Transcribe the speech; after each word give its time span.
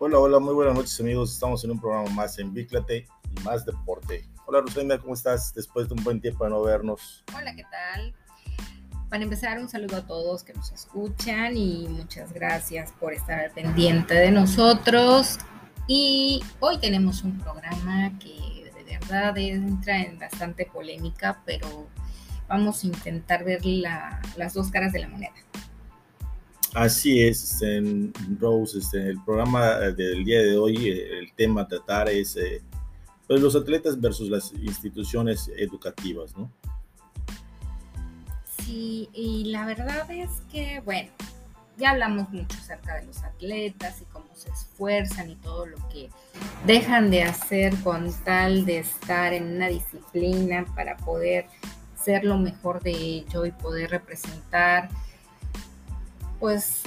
Hola, 0.00 0.20
hola, 0.20 0.38
muy 0.38 0.54
buenas 0.54 0.76
noches 0.76 1.00
amigos. 1.00 1.32
Estamos 1.32 1.64
en 1.64 1.72
un 1.72 1.80
programa 1.80 2.08
más 2.10 2.38
en 2.38 2.54
Bíclate 2.54 3.08
y 3.36 3.42
más 3.42 3.66
deporte. 3.66 4.24
Hola 4.46 4.60
Rosalinda, 4.60 4.96
¿cómo 4.96 5.12
estás? 5.12 5.52
Después 5.52 5.88
de 5.88 5.94
un 5.94 6.04
buen 6.04 6.20
tiempo 6.20 6.44
de 6.44 6.50
no 6.50 6.62
vernos. 6.62 7.24
Hola, 7.36 7.52
¿qué 7.56 7.64
tal? 7.68 8.14
Para 9.10 9.24
empezar, 9.24 9.58
un 9.58 9.68
saludo 9.68 9.96
a 9.96 10.06
todos 10.06 10.44
que 10.44 10.54
nos 10.54 10.70
escuchan 10.70 11.56
y 11.56 11.88
muchas 11.88 12.32
gracias 12.32 12.92
por 12.92 13.12
estar 13.12 13.40
al 13.40 13.50
pendiente 13.50 14.14
de 14.14 14.30
nosotros. 14.30 15.36
Y 15.88 16.44
hoy 16.60 16.78
tenemos 16.78 17.24
un 17.24 17.36
programa 17.36 18.16
que 18.20 18.70
de 18.72 18.98
verdad 19.00 19.36
entra 19.36 20.00
en 20.00 20.16
bastante 20.16 20.64
polémica, 20.66 21.42
pero 21.44 21.88
vamos 22.46 22.84
a 22.84 22.86
intentar 22.86 23.42
ver 23.42 23.66
las 23.66 24.54
dos 24.54 24.70
caras 24.70 24.92
de 24.92 25.00
la 25.00 25.08
moneda. 25.08 25.32
Así 26.74 27.22
es, 27.22 27.42
este, 27.42 28.12
Rose, 28.38 28.78
este, 28.78 29.08
el 29.08 29.22
programa 29.24 29.78
del 29.78 30.24
día 30.24 30.42
de 30.42 30.56
hoy, 30.56 30.88
eh, 30.88 31.18
el 31.18 31.32
tema 31.32 31.62
a 31.62 31.68
tratar 31.68 32.08
es 32.08 32.36
eh, 32.36 32.62
pues 33.26 33.40
los 33.40 33.56
atletas 33.56 34.00
versus 34.00 34.28
las 34.28 34.52
instituciones 34.52 35.50
educativas, 35.56 36.36
¿no? 36.36 36.50
Sí, 38.58 39.08
y 39.14 39.46
la 39.46 39.64
verdad 39.64 40.10
es 40.10 40.30
que, 40.52 40.80
bueno, 40.84 41.10
ya 41.78 41.90
hablamos 41.90 42.28
mucho 42.30 42.56
acerca 42.58 42.96
de 42.96 43.06
los 43.06 43.22
atletas 43.22 44.02
y 44.02 44.04
cómo 44.06 44.26
se 44.34 44.50
esfuerzan 44.50 45.30
y 45.30 45.36
todo 45.36 45.64
lo 45.64 45.76
que 45.88 46.10
dejan 46.66 47.10
de 47.10 47.22
hacer 47.22 47.74
con 47.82 48.12
tal 48.24 48.66
de 48.66 48.78
estar 48.80 49.32
en 49.32 49.56
una 49.56 49.68
disciplina 49.68 50.66
para 50.74 50.96
poder 50.98 51.46
ser 51.96 52.24
lo 52.24 52.36
mejor 52.36 52.82
de 52.82 52.90
ello 52.90 53.46
y 53.46 53.52
poder 53.52 53.90
representar 53.90 54.88
pues 56.38 56.82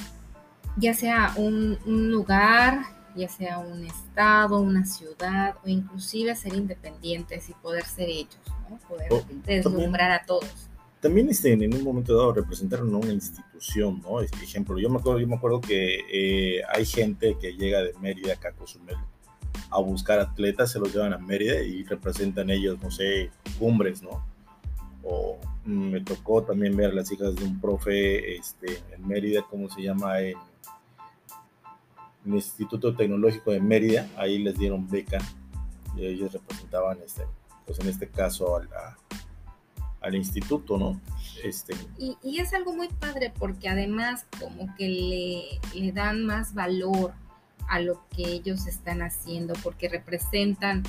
ya 0.77 0.93
sea 0.93 1.33
un, 1.37 1.77
lugar, 1.85 2.83
ya 3.15 3.27
sea 3.27 3.59
un 3.59 3.85
estado, 3.85 4.59
una 4.59 4.85
ciudad 4.85 5.55
o 5.63 5.67
inclusive 5.67 6.35
ser 6.35 6.55
independientes 6.55 7.49
y 7.49 7.53
poder 7.53 7.85
ser 7.85 8.09
ellos, 8.09 8.39
¿no? 8.69 8.77
poder 8.87 9.11
oh, 9.11 9.23
deslumbrar 9.45 10.11
a 10.11 10.25
todos. 10.25 10.69
También 10.99 11.29
este, 11.29 11.51
en 11.51 11.73
un 11.73 11.83
momento 11.83 12.15
dado 12.15 12.33
representaron 12.33 12.93
a 12.93 12.97
una 12.97 13.11
institución, 13.11 14.01
¿no? 14.03 14.21
Ejemplo, 14.21 14.77
yo 14.77 14.87
me 14.87 14.99
acuerdo, 14.99 15.19
yo 15.19 15.27
me 15.27 15.35
acuerdo 15.35 15.59
que 15.59 16.01
eh, 16.11 16.61
hay 16.71 16.85
gente 16.85 17.37
que 17.41 17.53
llega 17.53 17.81
de 17.81 17.93
Mérida 17.99 18.33
acá 18.33 18.49
a 18.49 18.51
Cozumel 18.53 18.97
a 19.71 19.79
buscar 19.79 20.19
atletas, 20.19 20.71
se 20.71 20.79
los 20.79 20.93
llevan 20.93 21.13
a 21.13 21.17
Mérida 21.17 21.61
y 21.61 21.83
representan 21.83 22.51
ellos, 22.51 22.77
no 22.83 22.91
sé, 22.91 23.31
cumbres, 23.57 24.03
¿no? 24.03 24.23
o 25.03 25.39
me 25.65 26.01
tocó 26.01 26.43
también 26.43 26.75
ver 26.75 26.93
las 26.93 27.11
hijas 27.11 27.35
de 27.35 27.45
un 27.45 27.59
profe 27.59 28.35
este, 28.35 28.81
en 28.93 29.07
Mérida, 29.07 29.45
¿cómo 29.49 29.69
se 29.69 29.81
llama? 29.81 30.19
En, 30.19 30.37
el 32.25 32.35
Instituto 32.35 32.95
Tecnológico 32.95 33.51
de 33.51 33.59
Mérida, 33.59 34.07
ahí 34.15 34.37
les 34.37 34.57
dieron 34.57 34.87
beca 34.87 35.17
y 35.95 36.05
ellos 36.05 36.31
representaban, 36.33 36.99
este, 37.03 37.23
pues 37.65 37.79
en 37.79 37.89
este 37.89 38.07
caso, 38.07 38.55
a 38.57 38.97
al 40.01 40.15
instituto, 40.15 40.77
¿no? 40.77 40.99
Este... 41.43 41.75
Y, 41.97 42.17
y, 42.23 42.39
es 42.39 42.53
algo 42.53 42.73
muy 42.73 42.87
padre 42.87 43.31
porque 43.37 43.69
además 43.69 44.25
como 44.39 44.75
que 44.75 44.89
le, 44.89 45.79
le 45.79 45.91
dan 45.91 46.25
más 46.25 46.53
valor 46.53 47.13
a 47.67 47.79
lo 47.79 48.03
que 48.09 48.23
ellos 48.23 48.67
están 48.67 49.01
haciendo 49.01 49.53
porque 49.63 49.87
representan 49.87 50.83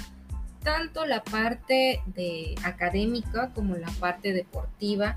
tanto 0.62 1.06
la 1.06 1.22
parte 1.22 2.00
de 2.06 2.54
académica 2.64 3.50
como 3.54 3.76
la 3.76 3.90
parte 4.00 4.32
deportiva 4.32 5.14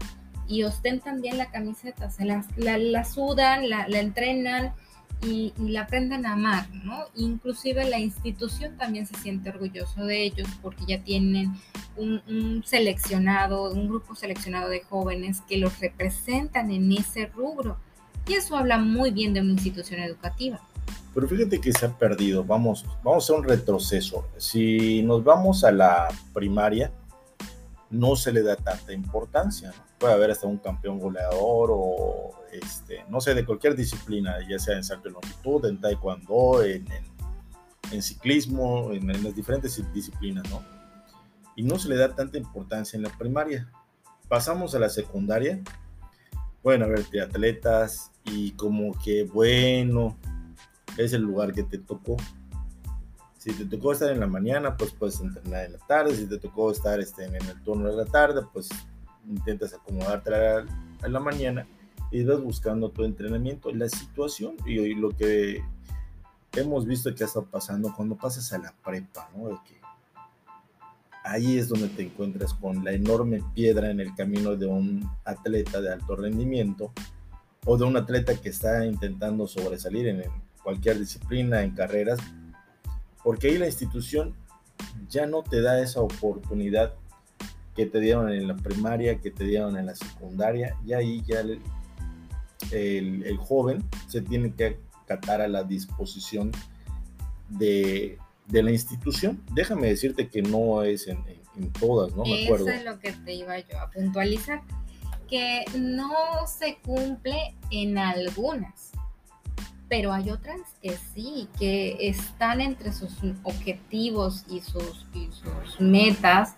y 0.48 0.64
ostentan 0.64 1.22
bien 1.22 1.38
la 1.38 1.50
camiseta, 1.50 2.10
se 2.10 2.26
la, 2.26 2.44
la, 2.58 3.04
sudan, 3.04 3.70
la, 3.70 3.86
entrenan 3.88 4.74
y, 5.22 5.54
la 5.58 5.82
aprenden 5.82 6.26
a 6.26 6.34
amar, 6.34 6.68
¿no? 6.84 7.06
Inclusive 7.16 7.90
la 7.90 8.00
institución 8.00 8.78
también 8.78 9.08
se 9.08 9.16
siente 9.16 9.50
orgulloso 9.50 10.06
de 10.06 10.24
ellos 10.24 10.48
porque 10.62 10.86
ya 10.88 11.00
tienen 11.02 11.54
un 11.98 12.64
seleccionado, 12.66 13.72
un 13.72 13.88
grupo 13.88 14.16
seleccionado 14.16 14.70
de 14.70 14.82
jóvenes 14.82 15.42
que 15.48 15.58
los 15.58 15.80
representan 15.80 16.72
en 16.72 16.92
ese 16.92 17.26
rubro. 17.28 17.78
Y 18.28 18.34
eso 18.34 18.58
habla 18.58 18.78
muy 18.78 19.12
bien 19.12 19.34
de 19.34 19.42
una 19.42 19.54
institución 19.54 20.02
educativa. 20.02 20.60
Pero 21.16 21.30
fíjate 21.30 21.62
que 21.62 21.72
se 21.72 21.86
ha 21.86 21.98
perdido. 21.98 22.44
Vamos, 22.44 22.86
vamos 23.02 23.30
a 23.30 23.34
un 23.34 23.46
retroceso. 23.46 24.28
Si 24.36 25.02
nos 25.02 25.24
vamos 25.24 25.64
a 25.64 25.72
la 25.72 26.10
primaria, 26.34 26.92
no 27.90 28.18
se 28.18 28.34
le 28.34 28.44
da 28.44 28.58
tanta 28.58 28.92
importancia. 28.92 29.74
Puede 29.98 30.14
haber 30.14 30.32
hasta 30.32 30.46
un 30.46 30.58
campeón 30.58 31.00
goleador 31.00 31.70
o, 31.72 32.32
este, 32.52 33.06
no 33.08 33.22
sé, 33.22 33.34
de 33.34 33.46
cualquier 33.46 33.78
disciplina, 33.78 34.36
ya 34.50 34.60
sea 34.60 34.76
en 34.76 34.84
salto 34.84 35.08
de 35.08 35.14
longitud, 35.14 35.66
en 35.66 35.80
taekwondo, 35.80 36.62
en, 36.62 36.86
en, 37.92 38.02
ciclismo, 38.02 38.92
en, 38.92 39.10
en, 39.10 39.24
las 39.24 39.34
diferentes 39.34 39.82
disciplinas, 39.94 40.44
¿no? 40.50 40.62
Y 41.56 41.64
no 41.64 41.80
se 41.80 41.88
le 41.88 41.96
da 41.96 42.14
tanta 42.14 42.38
importancia 42.38 42.98
en 42.98 43.04
la 43.04 43.18
primaria. 43.18 43.72
Pasamos 44.28 44.76
a 44.76 44.80
la 44.80 44.90
secundaria, 44.90 45.62
pueden 46.62 46.84
haber 46.84 47.06
triatletas 47.06 48.12
y 48.26 48.52
como 48.52 48.92
que, 49.00 49.24
bueno, 49.24 50.18
es 50.98 51.14
el 51.14 51.22
lugar 51.22 51.54
que 51.54 51.64
te 51.64 51.78
tocó. 51.78 52.18
Si 53.38 53.54
te 53.54 53.66
tocó 53.66 53.92
estar 53.92 54.10
en 54.10 54.20
la 54.20 54.28
mañana, 54.28 54.76
pues 54.76 54.92
puedes 54.92 55.20
entrenar 55.20 55.66
en 55.66 55.74
la 55.74 55.80
tarde. 55.80 56.16
Si 56.16 56.26
te 56.26 56.40
tocó 56.40 56.72
estar 56.72 57.00
este, 57.00 57.26
en 57.26 57.36
el 57.36 57.62
turno 57.64 57.90
de 57.90 57.96
la 57.96 58.06
tarde, 58.06 58.42
pues 58.52 58.70
intentas 59.30 59.74
acomodarte 59.74 60.34
a 60.34 61.08
la, 61.08 61.20
mañana 61.20 61.68
y 62.12 62.24
vas 62.24 62.42
buscando 62.42 62.90
tu 62.90 63.04
entrenamiento. 63.04 63.72
La 63.72 63.88
situación 63.90 64.56
y, 64.66 64.96
lo 64.96 65.10
que 65.10 65.62
hemos 66.54 66.86
visto 66.86 67.14
que 67.14 67.24
ha 67.24 67.28
estado 67.28 67.46
pasando 67.46 67.94
cuando 67.96 68.16
pasas 68.16 68.52
a 68.54 68.58
la 68.58 68.74
prepa, 68.84 69.30
¿no? 69.36 69.50
De 69.50 69.58
ahí 71.24 71.58
es 71.58 71.68
donde 71.68 71.90
te 71.90 72.04
encuentras 72.04 72.54
con 72.54 72.84
la 72.84 72.94
enorme 72.94 73.44
piedra 73.54 73.90
en 73.90 74.00
el 74.00 74.14
camino 74.16 74.56
de 74.56 74.68
un 74.68 75.10
atleta 75.24 75.82
de 75.82 75.92
alto 75.92 76.16
rendimiento 76.16 76.94
o 77.66 77.78
de 77.78 77.84
un 77.84 77.98
atleta 77.98 78.40
que 78.40 78.50
está 78.50 78.86
intentando 78.86 79.48
sobresalir 79.48 80.08
en 80.08 80.22
el, 80.22 80.32
cualquier 80.66 80.98
disciplina, 80.98 81.62
en 81.62 81.72
carreras, 81.76 82.20
porque 83.24 83.48
ahí 83.48 83.58
la 83.60 83.68
institución 83.68 84.36
ya 85.08 85.28
no 85.28 85.44
te 85.44 85.62
da 85.62 85.80
esa 85.80 86.02
oportunidad 86.02 86.96
que 87.76 87.86
te 87.86 88.00
dieron 88.00 88.32
en 88.32 88.48
la 88.48 88.56
primaria, 88.56 89.22
que 89.22 89.30
te 89.30 89.44
dieron 89.44 89.78
en 89.78 89.86
la 89.86 89.96
secundaria, 89.96 90.76
y 90.84 90.94
ahí 90.94 91.24
ya 91.28 91.42
el, 91.42 93.38
joven 93.38 93.84
se 94.08 94.22
tiene 94.22 94.56
que 94.56 94.80
acatar 95.04 95.40
a 95.40 95.48
la 95.48 95.64
disposición 95.64 96.52
de, 97.48 98.18
de, 98.48 98.64
la 98.64 98.72
institución. 98.72 99.44
Déjame 99.54 99.90
decirte 99.90 100.30
que 100.30 100.42
no 100.42 100.82
es 100.82 101.08
en, 101.08 101.24
todas, 101.80 102.16
¿no? 102.16 102.24
Me. 102.24 102.46
Eso 102.46 102.68
es 102.68 102.84
lo 102.84 103.00
que 103.00 103.12
te 103.12 103.36
iba 103.36 103.60
yo 103.60 103.80
a 103.80 103.92
puntualizar, 103.92 104.64
que 105.30 105.64
no 105.78 106.12
se 106.48 106.80
cumple 106.84 107.56
en 107.70 108.00
algunas 108.00 108.95
pero 109.88 110.12
hay 110.14 110.32
otras 110.32 110.60
que 110.82 110.98
sí, 111.14 111.48
que 111.60 111.98
están 112.00 112.62
entre 112.62 112.92
sus 112.92 113.14
objetivos 113.44 114.44
y 114.50 114.62
sus, 114.62 115.06
metas 115.80 116.56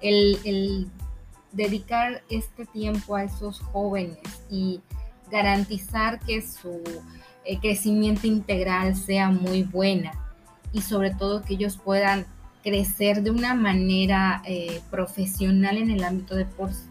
el, 0.00 0.88
dedicar 1.52 2.22
este 2.28 2.66
tiempo 2.66 3.16
a 3.16 3.24
esos 3.24 3.60
jóvenes 3.60 4.18
y 4.50 4.80
garantizar 5.30 6.20
que 6.20 6.40
su 6.42 6.82
eh, 7.44 7.58
crecimiento 7.58 8.26
integral 8.26 8.94
sea 8.94 9.30
muy 9.30 9.62
buena 9.62 10.12
y 10.72 10.82
sobre 10.82 11.14
todo 11.14 11.42
que 11.42 11.54
ellos 11.54 11.78
puedan 11.78 12.26
crecer 12.62 13.22
de 13.22 13.30
una 13.30 13.54
manera 13.54 14.42
eh, 14.44 14.80
profesional 14.90 15.78
en 15.78 15.90
el 15.90 16.04
ámbito 16.04 16.36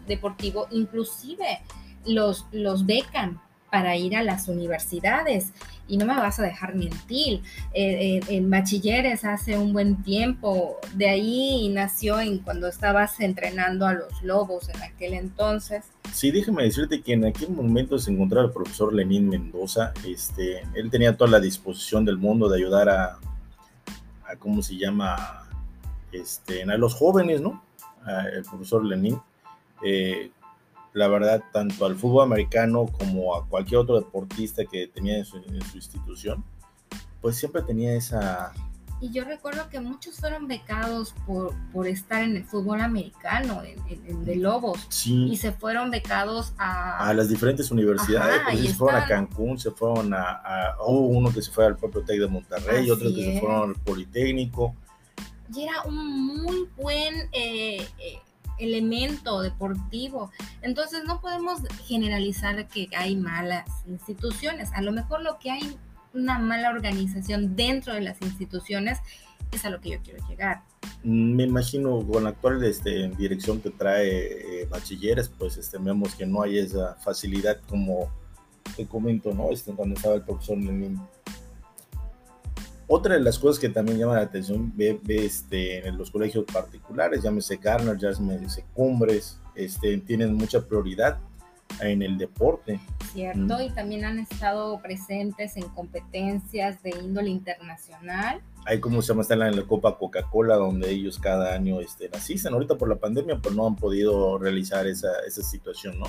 deportivo, 0.06 0.66
inclusive 0.70 1.60
los 2.04 2.86
becan 2.86 3.40
para 3.70 3.96
ir 3.96 4.16
a 4.16 4.22
las 4.22 4.48
universidades. 4.48 5.52
Y 5.86 5.96
no 5.96 6.04
me 6.04 6.14
vas 6.14 6.38
a 6.38 6.42
dejar 6.42 6.74
mentir. 6.74 7.42
Eh, 7.72 8.18
eh, 8.18 8.20
en 8.28 8.50
bachilleres 8.50 9.24
hace 9.24 9.58
un 9.58 9.72
buen 9.72 10.02
tiempo, 10.02 10.76
de 10.94 11.08
ahí 11.08 11.68
nació 11.70 12.20
en 12.20 12.38
cuando 12.38 12.68
estabas 12.68 13.20
entrenando 13.20 13.86
a 13.86 13.94
los 13.94 14.22
lobos 14.22 14.68
en 14.68 14.82
aquel 14.82 15.14
entonces. 15.14 15.84
Sí, 16.12 16.30
déjeme 16.30 16.64
decirte 16.64 17.00
que 17.00 17.14
en 17.14 17.24
aquel 17.24 17.50
momento 17.50 17.98
se 17.98 18.10
encontraba 18.10 18.46
el 18.46 18.52
profesor 18.52 18.92
Lenín 18.92 19.28
Mendoza. 19.28 19.94
Este, 20.06 20.62
él 20.74 20.90
tenía 20.90 21.16
toda 21.16 21.30
la 21.30 21.40
disposición 21.40 22.04
del 22.04 22.18
mundo 22.18 22.48
de 22.48 22.58
ayudar 22.58 22.90
a, 22.90 23.18
a 24.26 24.36
¿cómo 24.38 24.62
se 24.62 24.76
llama? 24.76 25.48
Este, 26.12 26.62
a 26.62 26.76
los 26.76 26.94
jóvenes, 26.94 27.40
¿no? 27.40 27.62
el 28.32 28.42
profesor 28.42 28.84
Lenín. 28.84 29.20
Eh, 29.82 30.30
la 30.92 31.08
verdad, 31.08 31.42
tanto 31.52 31.86
al 31.86 31.96
fútbol 31.96 32.24
americano 32.24 32.86
como 32.86 33.36
a 33.36 33.46
cualquier 33.46 33.80
otro 33.80 33.96
deportista 33.96 34.64
que 34.64 34.88
tenía 34.88 35.18
en 35.18 35.24
su, 35.24 35.38
institución, 35.74 36.44
pues 37.20 37.36
siempre 37.36 37.62
tenía 37.62 37.94
esa, 37.94 38.52
Y 39.00 39.10
yo 39.10 39.24
recuerdo 39.24 39.68
que 39.68 39.80
muchos 39.80 40.16
fueron 40.16 40.48
becados 40.48 41.14
por, 41.26 41.54
por 41.72 41.86
estar 41.86 42.22
en 42.22 42.36
el 42.36 42.44
fútbol 42.44 42.80
americano, 42.80 43.62
en, 43.62 44.24
de 44.24 44.36
Lobos. 44.36 44.86
Sí. 44.88 45.28
Y 45.30 45.36
se 45.36 45.52
fueron 45.52 45.90
becados 45.90 46.52
a... 46.58 47.08
A 47.08 47.14
las 47.14 47.28
diferentes 47.28 47.70
universidades. 47.70 48.40
Ajá, 48.40 48.50
pues, 48.50 48.64
y 48.64 48.68
se 48.68 48.74
fueron 48.74 49.02
a 49.02 49.06
Cancún, 49.06 49.58
se 49.58 49.70
fueron 49.70 50.14
a... 50.14 50.22
a- 50.22 50.76
hubo 50.86 51.06
uno 51.06 51.32
que 51.32 51.42
se 51.42 51.50
fue 51.50 51.66
al 51.66 51.76
propio 51.76 52.02
TEC 52.02 52.20
de 52.20 52.26
Monterrey, 52.28 52.82
Así 52.82 52.90
otros 52.90 53.12
que 53.14 53.34
se 53.34 53.40
fueron 53.40 53.70
al 53.70 53.76
Politécnico. 53.76 54.74
Y 55.54 55.62
era 55.62 55.82
un 55.82 56.26
muy 56.42 56.68
buen 56.76 57.14
eh, 57.32 57.86
eh, 57.98 58.18
elemento 58.58 59.40
deportivo. 59.40 60.30
Entonces 60.62 61.04
no 61.06 61.20
podemos 61.20 61.60
generalizar 61.86 62.68
que 62.68 62.88
hay 62.96 63.16
malas 63.16 63.66
instituciones. 63.86 64.70
A 64.72 64.82
lo 64.82 64.92
mejor 64.92 65.22
lo 65.22 65.38
que 65.38 65.50
hay 65.50 65.78
una 66.14 66.38
mala 66.38 66.70
organización 66.70 67.54
dentro 67.56 67.94
de 67.94 68.00
las 68.00 68.20
instituciones 68.22 68.98
es 69.52 69.64
a 69.64 69.70
lo 69.70 69.80
que 69.80 69.90
yo 69.90 69.98
quiero 70.02 70.26
llegar. 70.28 70.62
Me 71.02 71.44
imagino 71.44 72.06
con 72.06 72.24
la 72.24 72.30
actual 72.30 72.62
este, 72.64 73.08
dirección 73.16 73.60
que 73.60 73.70
trae 73.70 74.62
eh, 74.62 74.66
bachilleres, 74.66 75.28
pues 75.28 75.56
este, 75.56 75.78
vemos 75.78 76.14
que 76.14 76.26
no 76.26 76.42
hay 76.42 76.58
esa 76.58 76.94
facilidad 76.96 77.60
como 77.68 78.10
te 78.76 78.86
comento, 78.86 79.32
¿no? 79.32 79.50
Este, 79.50 79.72
cuando 79.72 79.94
estaba 79.94 80.16
el 80.16 80.22
profesor 80.22 80.58
Lenin. 80.58 81.00
Otra 82.90 83.14
de 83.14 83.20
las 83.20 83.38
cosas 83.38 83.60
que 83.60 83.68
también 83.68 83.98
llama 83.98 84.14
la 84.14 84.22
atención, 84.22 84.72
ve, 84.74 84.98
ve, 85.04 85.26
este, 85.26 85.86
en 85.86 85.98
los 85.98 86.10
colegios 86.10 86.46
particulares, 86.50 87.22
llámese 87.22 87.56
Garner, 87.56 87.98
llámese 87.98 88.64
Cumbres, 88.72 89.38
este, 89.54 89.98
tienen 89.98 90.34
mucha 90.34 90.66
prioridad 90.66 91.18
en 91.80 92.02
el 92.02 92.16
deporte. 92.16 92.80
¿Cierto? 93.12 93.58
Mm. 93.58 93.60
Y 93.60 93.70
también 93.70 94.04
han 94.04 94.18
estado 94.18 94.80
presentes 94.80 95.56
en 95.56 95.68
competencias 95.68 96.82
de 96.82 96.90
índole 96.90 97.28
internacional. 97.28 98.40
Hay 98.64 98.80
como 98.80 99.02
se 99.02 99.08
llama, 99.08 99.22
está 99.22 99.34
en 99.34 99.56
la, 99.56 99.62
Copa 99.64 99.98
Coca-Cola, 99.98 100.56
donde 100.56 100.90
ellos 100.90 101.18
cada 101.18 101.54
año 101.54 101.80
este, 101.80 102.10
asisten. 102.12 102.54
Ahorita 102.54 102.76
por 102.76 102.88
la 102.88 102.96
pandemia, 102.96 103.38
pues 103.38 103.54
no 103.54 103.66
han 103.66 103.76
podido 103.76 104.38
realizar 104.38 104.86
esa, 104.86 105.10
esa 105.26 105.42
situación, 105.42 105.98
¿no? 105.98 106.06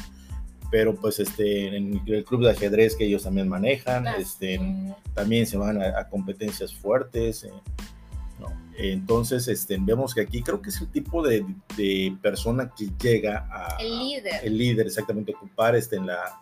Pero 0.71 0.95
pues 0.95 1.19
este, 1.19 1.75
en 1.75 2.01
el 2.05 2.23
club 2.23 2.43
de 2.43 2.51
ajedrez 2.51 2.95
que 2.95 3.05
ellos 3.05 3.23
también 3.23 3.47
manejan, 3.47 4.05
este, 4.07 4.55
Eh, 4.55 4.95
también 5.15 5.45
se 5.47 5.57
van 5.57 5.81
a, 5.81 5.99
a 5.99 6.07
competencias 6.09 6.73
fuertes. 6.75 7.43
eh, 7.43 7.51
¿no? 8.39 8.47
Entonces, 8.77 9.47
este, 9.47 9.77
vemos 9.79 10.13
que 10.13 10.21
aquí 10.21 10.41
creo 10.41 10.61
que 10.61 10.69
es 10.69 10.79
el 10.79 10.87
tipo 10.91 11.21
de, 11.27 11.43
de 11.75 12.15
persona 12.21 12.71
que 12.77 12.89
llega 13.01 13.47
a... 13.51 13.77
el 13.79 13.99
líder. 13.99 14.41
el 14.45 14.57
líder 14.57 14.85
exactamente 14.87 15.33
ocupar 15.35 15.75
este, 15.75 15.97
en 15.97 16.05
la, 16.07 16.39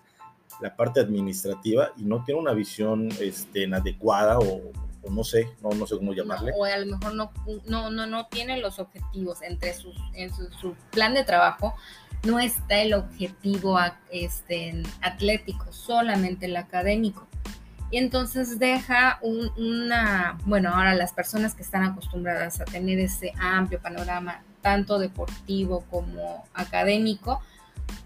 la 0.62 0.75
parte 0.75 1.00
administrativa 1.00 1.91
y 1.97 2.03
no 2.03 2.24
tiene 2.24 2.39
una 2.41 2.53
visión 2.53 3.09
este, 3.19 3.65
adecuada 3.74 4.38
o, 4.39 4.71
o 5.03 5.09
no 5.09 5.24
sé, 5.24 5.47
no, 5.63 5.69
no 5.69 5.88
sé 5.88 5.95
cómo 5.97 6.13
llamarle. 6.13 6.51
No, 6.51 6.57
o 6.57 6.65
a 6.65 6.77
lo 6.77 6.85
mejor 6.97 7.15
no, 7.15 7.31
no, 7.65 7.89
no, 7.89 8.06
no 8.06 8.27
tiene 8.27 8.59
los 8.59 8.77
objetivos 8.77 9.41
entre 9.41 9.74
sus, 9.74 9.95
en 10.13 10.31
su, 10.35 10.51
su 10.51 10.75
plan 10.91 11.13
de 11.15 11.24
trabajo. 11.24 11.74
No 12.25 12.40
está 12.40 12.80
el 12.81 12.94
objetivo 12.94 13.78
este, 14.12 14.84
atlético, 15.02 15.72
solamente 15.72 16.46
el 16.48 16.58
académico. 16.58 17.28
Y 17.90 17.98
entonces 17.98 18.60
deja 18.60 19.18
un- 19.22 19.50
una, 19.58 20.38
bueno, 20.46 20.74
ahora 20.74 20.94
las 20.94 21.14
personas 21.14 21.56
que 21.56 21.64
están 21.64 21.84
acostumbradas 21.84 22.60
a 22.60 22.66
tener 22.66 23.00
ese 23.00 23.31
amplio 23.40 23.80
panorama, 23.81 24.42
tanto 24.62 25.00
deportivo 25.00 25.86
como 25.90 26.44
académico, 26.54 27.42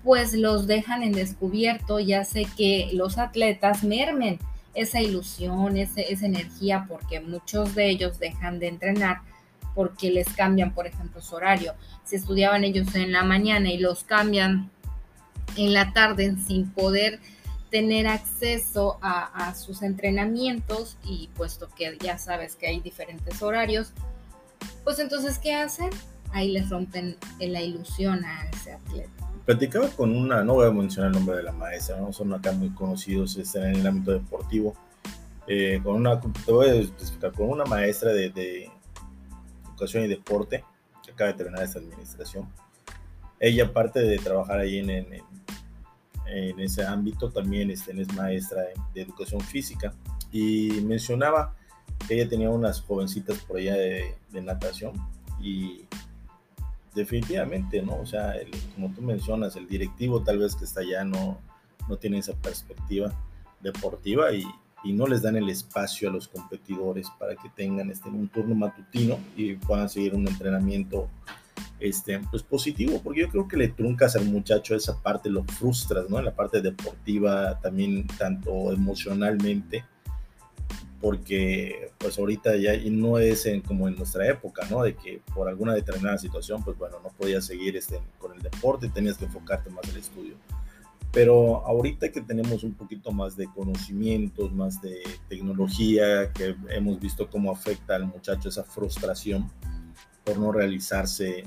pues 0.04 0.34
los 0.34 0.68
dejan 0.68 1.02
en 1.02 1.14
descubierto 1.14 2.00
y 2.00 2.14
hace 2.14 2.46
que 2.56 2.92
los 2.94 3.18
atletas 3.18 3.84
mermen 3.84 4.38
esa 4.76 5.02
ilusión, 5.02 5.76
ese- 5.78 6.14
esa 6.14 6.28
energía, 6.28 6.86
porque 6.88 7.20
muchos 7.20 7.74
de 7.74 7.90
ellos 7.90 8.20
dejan 8.20 8.60
de 8.60 8.68
entrenar 8.68 9.22
porque 9.76 10.12
les 10.12 10.28
cambian, 10.30 10.74
por 10.74 10.88
ejemplo, 10.88 11.22
su 11.22 11.36
horario. 11.36 11.74
Si 12.04 12.16
estudiaban 12.16 12.64
ellos 12.64 12.94
en 12.96 13.12
la 13.12 13.24
mañana 13.24 13.72
y 13.72 13.78
los 13.78 14.04
cambian 14.04 14.70
en 15.58 15.74
la 15.74 15.94
tarde 15.94 16.36
sin 16.46 16.70
poder 16.70 17.20
tener 17.70 18.08
acceso 18.08 18.98
a, 19.02 19.48
a 19.48 19.56
sus 19.56 19.82
entrenamientos 19.82 20.98
y 21.06 21.30
puesto 21.36 21.70
que 21.70 21.98
ya 22.02 22.18
sabes 22.18 22.56
que 22.56 22.68
hay 22.68 22.82
diferentes 22.82 23.42
horarios, 23.42 23.94
pues 24.84 25.00
entonces, 25.00 25.38
¿qué 25.40 25.54
hacen? 25.54 25.90
Ahí 26.34 26.52
les 26.52 26.70
rompen 26.70 27.18
la 27.40 27.62
ilusión 27.62 28.24
a 28.26 28.50
ese 28.50 28.74
atleta. 28.74 29.10
Platicaba 29.46 29.90
con 29.90 30.16
una, 30.16 30.44
no 30.44 30.56
voy 30.56 30.68
a 30.68 30.72
mencionar 30.72 31.12
el 31.12 31.18
nombre 31.18 31.38
de 31.38 31.44
la 31.44 31.52
maestra, 31.52 31.98
no 31.98 32.14
son 32.14 32.34
acá 32.34 32.52
muy 32.52 32.70
conocidos 32.70 33.38
este, 33.38 33.60
en 33.60 33.76
el 33.76 33.88
ámbito 33.88 34.12
deportivo, 34.12 34.76
eh, 35.48 35.82
con 35.84 35.96
una, 35.96 36.20
te 36.20 36.52
voy 36.52 36.70
a 36.70 36.74
especificar, 36.76 37.32
con 37.32 37.50
una 37.50 37.66
maestra 37.66 38.14
de, 38.14 38.30
de 38.30 38.70
educación 39.82 40.06
y 40.06 40.08
deporte 40.08 40.64
que 41.04 41.12
acaba 41.12 41.32
de 41.32 41.38
terminar 41.38 41.64
esta 41.64 41.80
administración. 41.80 42.48
Ella, 43.40 43.66
aparte 43.66 44.00
de 44.00 44.18
trabajar 44.20 44.60
ahí 44.60 44.78
en, 44.78 44.90
en, 44.92 45.08
en 46.28 46.60
ese 46.60 46.86
ámbito, 46.86 47.32
también 47.32 47.72
este, 47.72 48.00
es 48.00 48.14
maestra 48.14 48.62
de 48.94 49.02
educación 49.02 49.42
física 49.42 49.94
y 50.32 50.70
mencionaba 50.82 51.56
que 52.08 52.14
ella 52.16 52.30
tenía 52.30 52.50
unas 52.50 52.82
jovencitas 52.82 53.40
por 53.40 53.58
allá 53.58 53.74
de, 53.76 54.16
de 54.32 54.42
natación 54.42 54.94
y 55.42 55.86
definitivamente, 56.94 57.82
¿no? 57.82 57.96
O 58.00 58.06
sea, 58.06 58.34
el- 58.34 58.52
como 58.76 58.94
tú 58.94 59.02
mencionas, 59.02 59.56
el 59.56 59.68
directivo 59.68 60.22
tal 60.24 60.38
vez 60.38 60.56
que 60.56 60.66
está 60.66 60.82
allá 60.82 61.04
no, 61.04 61.40
no 61.90 61.98
tiene 61.98 62.20
esa 62.20 62.34
perspectiva 62.34 63.12
deportiva 63.62 64.32
y, 64.34 64.44
y 64.84 64.94
no 64.94 65.08
les 65.08 65.22
dan 65.22 65.36
el 65.36 65.50
espacio 65.50 66.10
a 66.10 66.12
los 66.12 66.28
competidores 66.28 67.08
para 67.20 67.36
que 67.36 67.50
tengan 67.56 67.92
este, 67.92 68.10
un 68.10 68.28
turno 68.28 68.56
matutino 68.56 69.20
y 69.36 69.56
puedan 69.56 69.90
seguir 69.90 70.16
un 70.16 70.28
entrenamiento 70.28 71.08
este, 71.80 72.20
pues 72.30 72.44
positivo, 72.44 73.02
porque 73.04 73.22
yo 73.22 73.30
creo 73.30 73.48
que 73.48 73.58
le 73.58 73.68
truncas 73.70 74.16
al 74.16 74.26
muchacho 74.26 74.76
esa 74.76 75.02
parte, 75.02 75.30
lo 75.30 75.44
frustras, 75.44 76.10
¿no? 76.10 76.20
En 76.20 76.26
la 76.26 76.36
parte 76.36 76.62
deportiva, 76.62 77.60
también 77.60 78.08
tanto 78.18 78.72
emocionalmente, 78.72 79.84
porque 81.02 81.92
pues 81.98 82.20
ahorita 82.20 82.56
ya 82.58 82.74
no 82.92 83.18
es 83.18 83.48
como 83.68 83.88
en 83.88 83.96
nuestra 83.96 84.28
época, 84.28 84.68
¿no? 84.70 84.84
De 84.84 84.96
que 84.96 85.22
por 85.34 85.50
alguna 85.50 85.74
determinada 85.74 86.20
situación, 86.20 86.64
pues 86.64 86.78
bueno, 86.78 86.98
no 87.04 87.10
podías 87.10 87.46
seguir 87.46 87.76
este, 87.76 88.00
con 88.20 88.34
el 88.34 88.42
deporte, 88.42 88.90
tenías 88.90 89.18
que 89.18 89.26
enfocarte 89.26 89.72
más 89.72 89.84
en 89.86 89.92
el 89.92 89.98
estudio. 89.98 90.36
Pero 91.12 91.66
ahorita 91.66 92.12
que 92.12 92.22
tenemos 92.22 92.64
un 92.64 92.74
poquito 92.74 93.12
más 93.12 93.36
de 93.36 93.48
conocimientos, 93.48 94.54
más 94.54 94.82
de 94.82 95.02
tecnología, 95.28 96.32
que 96.32 96.56
hemos 96.70 97.00
visto 97.00 97.30
cómo 97.30 97.52
afecta 97.52 97.96
al 97.96 98.06
muchacho 98.06 98.48
esa 98.48 98.64
frustración 98.64 99.52
por 100.24 100.38
no 100.38 100.52
realizarse 100.52 101.44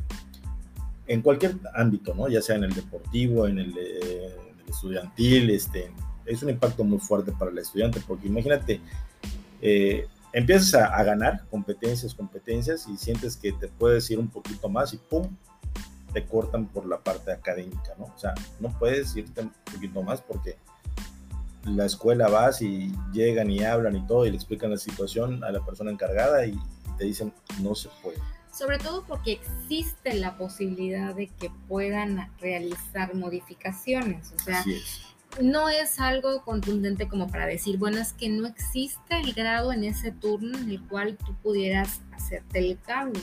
en 1.06 1.22
cualquier 1.22 1.56
ámbito, 1.74 2.14
¿no? 2.14 2.28
Ya 2.28 2.42
sea 2.42 2.56
en 2.56 2.64
el 2.64 2.74
deportivo, 2.74 3.46
en 3.46 3.58
el, 3.58 3.74
eh, 3.78 4.36
estudiantil, 4.68 5.50
este, 5.50 5.90
es 6.26 6.42
un 6.42 6.50
impacto 6.50 6.84
muy 6.84 6.98
fuerte 6.98 7.32
para 7.32 7.50
el 7.50 7.58
estudiante, 7.58 8.02
porque 8.06 8.26
imagínate, 8.26 8.80
eh, 9.60 10.06
empiezas 10.32 10.74
a 10.74 11.02
ganar 11.04 11.46
competencias, 11.50 12.14
competencias, 12.14 12.88
y 12.88 12.96
sientes 12.96 13.36
que 13.36 13.52
te 13.52 13.68
puedes 13.68 14.10
ir 14.10 14.18
un 14.18 14.28
poquito 14.28 14.68
más 14.68 14.92
y 14.94 14.96
¡pum! 14.96 15.28
Te 16.14 16.24
cortan 16.24 16.66
por 16.68 16.86
la 16.86 16.98
parte 16.98 17.32
académica, 17.32 17.94
¿no? 17.98 18.04
O 18.04 18.18
sea, 18.18 18.32
no 18.60 18.70
puedes 18.78 19.14
irte 19.16 19.42
un 19.42 19.52
poquito 19.70 20.02
más 20.02 20.22
porque 20.22 20.56
la 21.64 21.86
escuela 21.86 22.28
vas 22.28 22.62
y 22.62 22.92
llegan 23.12 23.50
y 23.50 23.64
hablan 23.64 23.96
y 23.96 24.06
todo 24.06 24.24
y 24.24 24.30
le 24.30 24.36
explican 24.36 24.70
la 24.70 24.76
situación 24.76 25.42
a 25.44 25.50
la 25.50 25.64
persona 25.64 25.90
encargada 25.90 26.46
y, 26.46 26.56
te 26.96 27.04
dicen 27.04 27.32
no 27.60 27.74
se 27.74 27.88
puede. 28.02 28.18
Sobre 28.56 28.78
todo 28.78 29.02
porque 29.02 29.32
existe 29.32 30.14
la 30.14 30.36
posibilidad 30.36 31.12
de 31.12 31.26
que 31.26 31.50
puedan 31.66 32.30
realizar 32.40 33.16
modificaciones. 33.16 34.32
O 34.32 34.38
sea, 34.38 34.60
es. 34.60 35.00
no 35.42 35.68
es 35.68 35.98
algo 35.98 36.42
contundente 36.42 37.08
como 37.08 37.26
para 37.26 37.46
decir, 37.46 37.78
bueno, 37.78 37.98
es 37.98 38.12
que 38.12 38.28
no 38.28 38.46
existe 38.46 39.18
el 39.18 39.32
grado 39.32 39.72
en 39.72 39.82
ese 39.82 40.12
turno 40.12 40.56
en 40.56 40.70
el 40.70 40.80
cual 40.86 41.16
tú 41.16 41.34
pudieras 41.42 42.00
hacerte 42.12 42.60
el 42.60 42.78
cambio, 42.80 43.22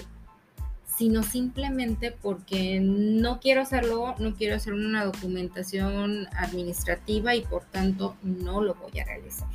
sino 1.01 1.23
simplemente 1.23 2.11
porque 2.11 2.79
no 2.79 3.39
quiero 3.39 3.61
hacerlo, 3.61 4.13
no 4.19 4.35
quiero 4.35 4.55
hacer 4.55 4.73
una 4.73 5.03
documentación 5.03 6.27
administrativa 6.37 7.33
y 7.33 7.41
por 7.41 7.63
tanto 7.63 8.15
no 8.21 8.61
lo 8.61 8.75
voy 8.75 8.99
a 8.99 9.05
realizar. 9.05 9.47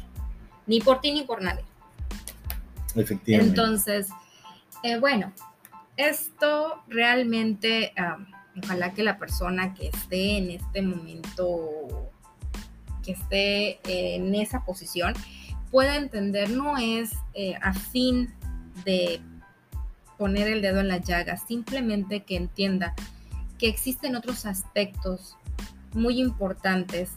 Ni 0.66 0.80
por 0.80 1.00
ti 1.00 1.12
ni 1.12 1.22
por 1.22 1.40
nadie. 1.42 1.62
Efectivamente. 2.96 3.48
Entonces, 3.48 4.08
eh, 4.82 4.98
bueno, 4.98 5.32
esto 5.96 6.82
realmente, 6.88 7.92
um, 7.96 8.26
ojalá 8.64 8.92
que 8.92 9.04
la 9.04 9.16
persona 9.16 9.72
que 9.72 9.90
esté 9.90 10.38
en 10.38 10.50
este 10.50 10.82
momento, 10.82 12.10
que 13.04 13.12
esté 13.12 13.78
en 13.84 14.34
esa 14.34 14.64
posición, 14.64 15.14
pueda 15.70 15.94
entender, 15.94 16.50
no 16.50 16.76
es 16.76 17.12
eh, 17.34 17.54
a 17.62 17.72
fin 17.72 18.34
de 18.84 19.20
poner 20.18 20.48
el 20.48 20.62
dedo 20.62 20.80
en 20.80 20.88
la 20.88 20.98
llaga, 20.98 21.36
simplemente 21.36 22.24
que 22.24 22.36
entienda 22.36 22.94
que 23.58 23.68
existen 23.68 24.16
otros 24.16 24.46
aspectos 24.46 25.36
muy 25.92 26.20
importantes 26.20 27.10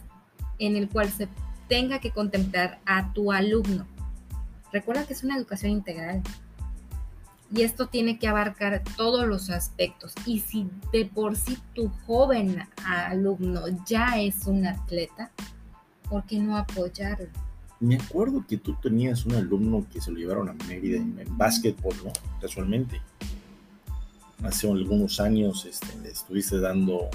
en 0.58 0.76
el 0.76 0.88
cual 0.88 1.10
se 1.10 1.28
tenga 1.68 2.00
que 2.00 2.10
contemplar 2.10 2.80
a 2.86 3.12
tu 3.12 3.32
alumno. 3.32 3.86
Recuerda 4.72 5.06
que 5.06 5.14
es 5.14 5.24
una 5.24 5.36
educación 5.36 5.72
integral. 5.72 6.22
Y 7.52 7.62
esto 7.62 7.88
tiene 7.88 8.18
que 8.18 8.28
abarcar 8.28 8.82
todos 8.96 9.26
los 9.26 9.50
aspectos. 9.50 10.14
Y 10.24 10.38
si 10.40 10.70
de 10.92 11.04
por 11.04 11.36
sí 11.36 11.58
tu 11.74 11.88
joven 12.06 12.62
alumno 12.84 13.62
ya 13.86 14.20
es 14.20 14.46
un 14.46 14.66
atleta, 14.66 15.32
¿por 16.08 16.24
qué 16.24 16.38
no 16.38 16.56
apoyarlo? 16.56 17.28
Me 17.80 17.96
acuerdo 17.96 18.44
que 18.46 18.58
tú 18.58 18.76
tenías 18.80 19.24
un 19.24 19.34
alumno 19.34 19.86
que 19.90 20.00
se 20.00 20.10
lo 20.10 20.18
llevaron 20.18 20.48
a 20.48 20.52
Mérida 20.68 20.98
en, 20.98 21.16
básquetbol, 21.36 21.94
¿no? 22.04 22.12
Casualmente. 22.40 23.00
Hace 24.42 24.70
algunos 24.70 25.20
años 25.20 25.66
este, 25.66 25.98
le 26.02 26.10
estuviste 26.10 26.60
dando 26.60 27.08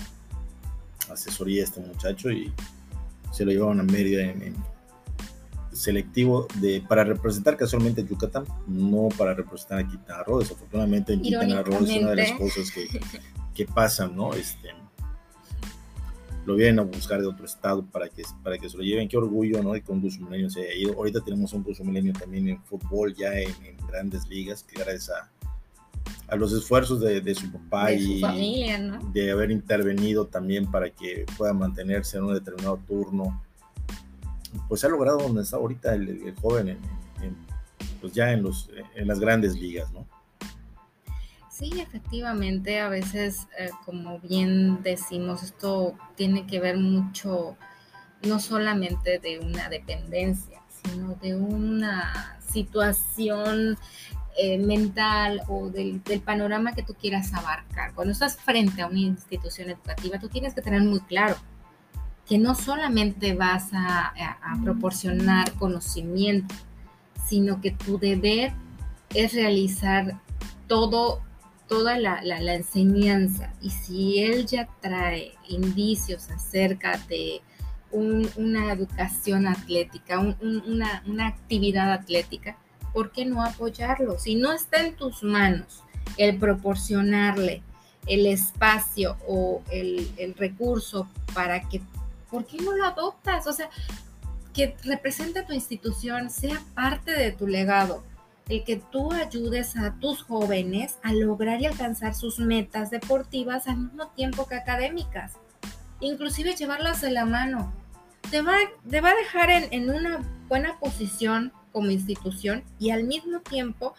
asesoría 1.11 1.61
a 1.61 1.65
este 1.65 1.81
muchacho 1.81 2.31
y 2.31 2.51
se 3.31 3.45
lo 3.45 3.51
llevaron 3.51 3.79
a 3.79 3.83
Mérida 3.83 4.23
en 4.23 4.55
selectivo 5.75 6.47
de, 6.55 6.81
para 6.87 7.03
representar 7.03 7.57
casualmente 7.57 8.01
a 8.01 8.05
Yucatán, 8.05 8.45
no 8.67 9.09
para 9.17 9.33
representar 9.33 9.79
a 9.79 9.87
Quintana 9.87 10.23
Roo. 10.23 10.39
Desafortunadamente 10.39 11.13
en 11.13 11.21
Quintana 11.21 11.61
Roo 11.61 11.83
es 11.83 11.97
una 11.97 12.11
de 12.11 12.15
las 12.15 12.31
cosas 12.33 12.71
que, 12.71 12.87
que 13.53 13.65
pasan, 13.65 14.15
¿no? 14.15 14.33
Este, 14.33 14.69
lo 16.45 16.55
vienen 16.55 16.79
a 16.79 16.83
buscar 16.83 17.21
de 17.21 17.27
otro 17.27 17.45
estado 17.45 17.83
para 17.83 18.07
que, 18.09 18.23
para 18.43 18.57
que 18.57 18.69
se 18.69 18.77
lo 18.77 18.83
lleven. 18.83 19.07
Qué 19.07 19.17
orgullo, 19.17 19.63
¿no? 19.63 19.73
Que 19.73 19.91
un 19.91 20.01
Buzo 20.01 20.21
Milenio 20.21 20.49
se 20.49 20.61
haya 20.61 20.73
ido. 20.73 20.93
Ahorita 20.93 21.21
tenemos 21.21 21.53
un 21.53 21.63
Buzo 21.63 21.83
Milenio 21.83 22.13
también 22.13 22.47
en 22.47 22.63
fútbol, 22.63 23.15
ya 23.15 23.33
en, 23.33 23.53
grandes 23.87 24.27
ligas, 24.27 24.63
que 24.63 24.79
gracias 24.79 25.09
a, 25.09 25.29
a 26.27 26.35
los 26.35 26.53
esfuerzos 26.53 26.99
de, 26.99 27.21
de 27.21 27.35
su 27.35 27.51
papá 27.51 27.87
de 27.87 27.95
y 27.95 28.15
su 28.15 28.21
familia, 28.21 28.77
¿no? 28.77 28.99
de 29.11 29.31
haber 29.31 29.51
intervenido 29.51 30.27
también 30.27 30.69
para 30.69 30.89
que 30.89 31.25
pueda 31.37 31.53
mantenerse 31.53 32.17
en 32.17 32.25
un 32.25 32.33
determinado 32.33 32.79
turno 32.87 33.41
pues 34.67 34.83
ha 34.83 34.89
logrado 34.89 35.17
donde 35.19 35.41
está 35.41 35.57
ahorita 35.57 35.93
el, 35.93 36.33
joven, 36.41 36.77
pues 38.01 38.13
ya 38.13 38.31
en, 38.31 38.43
los, 38.43 38.69
en 38.95 39.07
las 39.07 39.19
grandes 39.19 39.55
ligas, 39.55 39.91
¿no? 39.91 40.05
Sí, 41.57 41.71
efectivamente, 41.79 42.81
a 42.81 42.89
veces, 42.89 43.47
eh, 43.57 43.69
como 43.85 44.19
bien 44.19 44.83
decimos, 44.83 45.41
esto 45.41 45.95
tiene 46.15 46.45
que 46.45 46.59
ver 46.59 46.77
mucho, 46.77 47.55
no 48.23 48.41
solamente 48.41 49.19
de 49.19 49.39
una 49.39 49.69
dependencia, 49.69 50.59
sino 50.83 51.15
de 51.15 51.35
una 51.35 52.37
situación 52.51 53.77
eh, 54.37 54.57
mental 54.57 55.43
o 55.47 55.69
del, 55.69 56.03
del, 56.03 56.19
panorama 56.19 56.73
que 56.73 56.83
tú 56.83 56.93
quieras 56.93 57.33
abarcar. 57.33 57.93
Cuando 57.93 58.11
estás 58.11 58.35
frente 58.35 58.81
a 58.81 58.87
una 58.87 58.99
institución 58.99 59.69
educativa, 59.69 60.19
tú 60.19 60.27
tienes 60.27 60.53
que 60.53 60.61
tener 60.61 60.81
muy 60.81 60.99
claro 60.99 61.37
que 62.27 62.37
no 62.37 62.53
solamente 62.53 63.33
vas 63.33 63.69
a, 63.71 64.13
proporcionar 64.61 65.53
conocimiento, 65.53 66.53
sino 67.25 67.61
que 67.61 67.71
tu 67.71 67.97
deber 67.97 68.51
es 69.13 69.33
realizar 69.33 70.19
todo, 70.67 71.21
toda 71.67 71.97
la, 71.97 72.53
enseñanza. 72.53 73.53
Y 73.61 73.69
si 73.71 74.19
él 74.19 74.45
ya 74.45 74.67
trae 74.81 75.33
indicios 75.47 76.29
acerca 76.29 76.97
de 77.09 77.41
una 77.91 78.73
educación 78.73 79.47
atlética, 79.47 80.19
una, 80.19 81.03
una, 81.05 81.27
actividad 81.27 81.93
atlética, 81.93 82.57
¿por 82.93 83.11
qué 83.11 83.25
no 83.25 83.43
apoyarlo? 83.43 84.19
Si 84.19 84.35
no 84.35 84.51
está 84.51 84.81
en 84.81 84.95
tus 84.95 85.23
manos 85.23 85.83
el 86.17 86.37
proporcionarle 86.37 87.61
el 88.05 88.25
espacio 88.25 89.17
o 89.27 89.63
el, 89.71 90.11
el 90.17 90.35
recurso 90.35 91.09
para 91.33 91.61
que 91.67 91.81
¿por 92.29 92.45
qué 92.45 92.57
no 92.57 92.73
lo 92.73 92.85
adoptas? 92.85 93.47
O 93.47 93.53
sea, 93.53 93.69
que 94.53 94.75
represente 94.83 95.39
a 95.39 95.45
tu 95.45 95.53
institución, 95.53 96.29
sea 96.29 96.61
parte 96.73 97.11
de 97.11 97.31
tu 97.31 97.47
legado, 97.47 98.03
el 98.49 98.63
que 98.63 98.77
tú 98.77 99.11
ayudes 99.11 99.75
a 99.75 99.95
tus 99.99 100.21
jóvenes 100.23 100.97
a 101.03 101.13
lograr 101.13 101.61
y 101.61 101.65
alcanzar 101.65 102.13
sus 102.13 102.39
metas 102.39 102.91
deportivas 102.91 103.67
al 103.67 103.77
mismo 103.77 104.07
tiempo 104.09 104.47
que 104.47 104.55
académicas, 104.55 105.33
inclusive 105.99 106.55
llevarlas 106.55 107.01
de 107.01 107.11
la 107.11 107.25
mano. 107.25 107.73
Te 108.29 108.41
va, 108.41 108.55
te 108.89 109.01
va 109.01 109.09
a 109.11 109.15
dejar 109.15 109.49
en, 109.49 109.67
en 109.71 109.89
una 109.89 110.19
buena 110.47 110.77
posición 110.79 111.51
como 111.71 111.91
institución 111.91 112.63
y 112.79 112.91
al 112.91 113.03
mismo 113.03 113.39
tiempo 113.41 113.93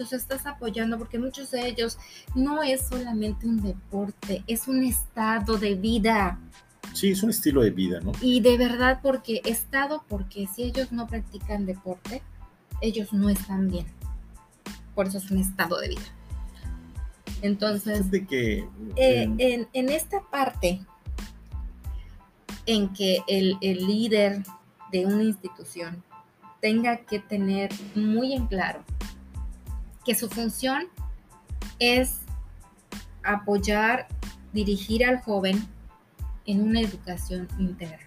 los 0.00 0.12
estás 0.12 0.46
apoyando 0.46 0.98
porque 0.98 1.18
muchos 1.18 1.50
de 1.50 1.68
ellos 1.68 1.98
no 2.34 2.62
es 2.62 2.88
solamente 2.88 3.46
un 3.46 3.62
deporte, 3.62 4.42
es 4.46 4.66
un 4.66 4.82
estado 4.82 5.58
de 5.58 5.74
vida. 5.74 6.38
Sí, 6.94 7.10
es 7.10 7.22
un 7.22 7.30
estilo 7.30 7.62
de 7.62 7.70
vida, 7.70 8.00
¿no? 8.00 8.12
Y 8.20 8.40
de 8.40 8.56
verdad, 8.56 9.00
porque 9.02 9.42
estado, 9.44 10.02
porque 10.08 10.48
si 10.52 10.64
ellos 10.64 10.90
no 10.90 11.06
practican 11.06 11.66
deporte, 11.66 12.22
ellos 12.80 13.12
no 13.12 13.28
están 13.28 13.68
bien. 13.68 13.86
Por 14.94 15.06
eso 15.06 15.18
es 15.18 15.30
un 15.30 15.38
estado 15.38 15.78
de 15.78 15.88
vida. 15.88 16.00
Entonces, 17.42 18.10
de 18.10 18.26
que, 18.26 18.68
eh, 18.96 19.66
en, 19.72 19.88
esta 19.88 20.20
parte 20.30 20.80
en 22.66 22.92
que 22.92 23.22
el, 23.26 23.56
el 23.62 23.86
líder 23.86 24.42
de 24.92 25.06
una 25.06 25.22
institución 25.22 26.02
tenga 26.60 26.98
que 26.98 27.18
tener 27.18 27.70
muy 27.94 28.34
en 28.34 28.46
claro 28.46 28.84
que 30.04 30.14
su 30.14 30.28
función 30.28 30.88
es 31.78 32.16
apoyar, 33.22 34.08
dirigir 34.52 35.04
al 35.04 35.20
joven 35.20 35.66
en 36.46 36.62
una 36.62 36.80
educación 36.80 37.48
integral. 37.58 38.00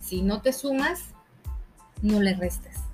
Si 0.00 0.22
no 0.22 0.40
te 0.40 0.52
sumas, 0.52 1.13
no 2.02 2.20
le 2.20 2.34
restes. 2.34 2.84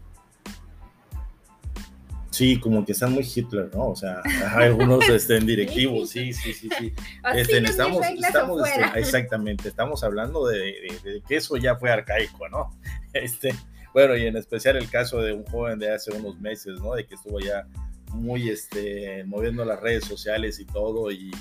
Sí, 2.31 2.59
como 2.59 2.87
que 2.87 2.93
están 2.93 3.13
muy 3.13 3.23
Hitler, 3.23 3.69
¿no? 3.75 3.89
O 3.89 3.97
sea, 3.97 4.23
algunos 4.55 5.07
estén 5.09 5.47
directivos, 5.47 6.11
sí, 6.11 6.33
sí, 6.33 6.55
sí, 6.55 6.69
sí. 6.79 6.93
Este, 7.35 7.59
estamos, 7.59 8.07
estamos 8.07 8.67
este, 8.67 8.83
exactamente, 8.99 9.69
estamos 9.69 10.03
hablando 10.05 10.47
de, 10.47 11.23
que 11.29 11.37
eso 11.37 11.57
ya 11.57 11.77
fue 11.77 11.91
arcaico, 11.91 12.49
¿no? 12.49 12.71
Este, 13.13 13.53
bueno, 13.93 14.17
y 14.17 14.27
en 14.27 14.37
especial 14.37 14.77
el 14.77 14.89
caso 14.89 15.21
de 15.21 15.33
un 15.33 15.45
joven 15.45 15.81
de 15.81 15.93
hace 15.93 16.13
unos 16.13 16.41
meses, 16.41 16.79
¿no? 16.81 16.95
De 16.95 17.05
que 17.05 17.17
estuvo 17.17 17.41
ya 17.41 17.67
muy, 18.13 18.49
este, 18.49 19.25
moviendo 19.25 19.65
las 19.65 19.81
redes 19.81 20.05
sociales 20.05 20.61
y 20.61 20.65
todo, 20.65 21.11
y, 21.11 21.33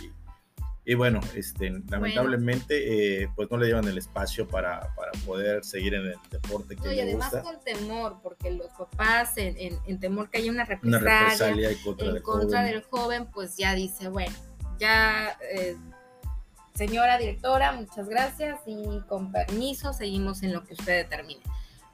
y 0.86 0.94
bueno, 0.96 1.20
este, 1.36 1.70
lamentablemente, 1.90 3.24
eh, 3.24 3.30
pues 3.36 3.52
no 3.52 3.58
le 3.58 3.68
llevan 3.68 3.88
el 3.88 3.98
espacio 3.98 4.48
para, 4.48 4.94
para, 4.96 5.12
poder 5.26 5.64
seguir 5.64 5.94
en 5.94 6.08
el 6.08 6.16
deporte 6.32 6.76
que 6.76 6.82
no, 6.82 6.94
y 6.94 7.00
además 7.00 7.36
con 7.44 7.60
temor, 7.64 8.18
porque 8.24 8.50
los 8.52 8.72
papás, 8.72 9.38
en, 9.38 9.78
en, 9.86 10.00
temor 10.00 10.30
que 10.30 10.40
haya 10.40 10.52
una 10.52 10.66
represalia, 10.66 11.70
en 11.70 12.22
contra 12.22 12.64
del 12.64 12.82
joven, 12.84 13.28
pues 13.32 13.58
ya 13.58 13.76
dice, 13.76 14.08
bueno, 14.08 14.36
ya, 14.80 15.38
eh, 15.54 15.76
señora 16.74 17.18
directora, 17.18 17.74
muchas 17.74 18.08
gracias 18.08 18.62
y 18.66 19.02
con 19.08 19.32
permiso 19.32 19.94
seguimos 19.94 20.42
en 20.44 20.54
lo 20.54 20.64
que 20.64 20.74
usted 20.74 21.04
determine 21.04 21.42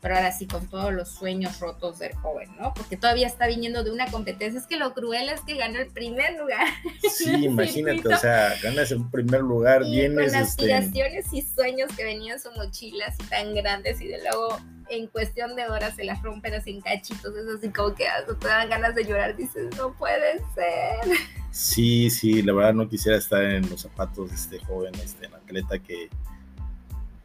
pero 0.06 0.18
ahora 0.18 0.32
sí 0.32 0.46
con 0.46 0.68
todos 0.68 0.94
los 0.94 1.10
sueños 1.10 1.60
rotos 1.60 1.98
del 1.98 2.14
joven, 2.14 2.48
¿no? 2.60 2.76
Porque 2.76 2.96
todavía 2.96 3.26
está 3.26 3.48
viniendo 3.48 3.84
de 3.84 3.90
una 3.90 4.06
competencia. 4.12 4.60
Es 4.60 4.68
que 4.68 4.78
lo 4.78 4.94
cruel 4.94 5.30
es 5.30 5.42
que 5.42 5.56
ganó 5.56 5.80
el 5.80 5.88
primer 5.88 6.38
lugar. 6.38 6.68
Sí, 7.12 7.32
imagínate, 7.46 8.14
o 8.14 8.16
sea, 8.16 8.54
ganas 8.62 8.92
el 8.92 9.04
primer 9.10 9.42
lugar, 9.42 9.82
y 9.82 9.96
vienes. 9.96 10.32
Con 10.32 10.42
este, 10.44 10.76
aspiraciones 10.76 11.34
y 11.34 11.42
sueños 11.42 11.92
que 11.98 12.04
venían 12.04 12.36
en 12.36 12.40
su 12.40 12.52
mochila 12.52 13.08
así 13.08 13.24
tan 13.30 13.56
grandes 13.56 14.00
y 14.00 14.08
de 14.10 14.22
luego 14.22 14.60
en 14.90 15.08
cuestión 15.08 15.56
de 15.56 15.66
horas 15.66 15.96
se 15.96 16.04
las 16.04 16.22
rompen 16.22 16.54
así 16.54 16.70
en 16.70 16.82
cachitos, 16.82 17.36
es 17.36 17.48
así 17.58 17.70
como 17.70 17.96
que 17.96 18.06
te 18.40 18.48
dan 18.48 18.70
ganas 18.70 18.94
de 18.94 19.06
llorar, 19.06 19.36
dices, 19.36 19.76
no 19.76 19.92
puede 19.98 20.38
ser. 20.54 21.18
Sí, 21.50 22.12
sí, 22.12 22.44
la 22.44 22.54
verdad 22.54 22.76
no 22.76 22.88
quisiera 22.88 23.18
estar 23.18 23.42
en 23.42 23.68
los 23.72 23.82
zapatos 23.82 24.30
de 24.30 24.36
este 24.36 24.60
joven, 24.66 24.94
este 25.04 25.26
atleta 25.26 25.80
que 25.80 26.10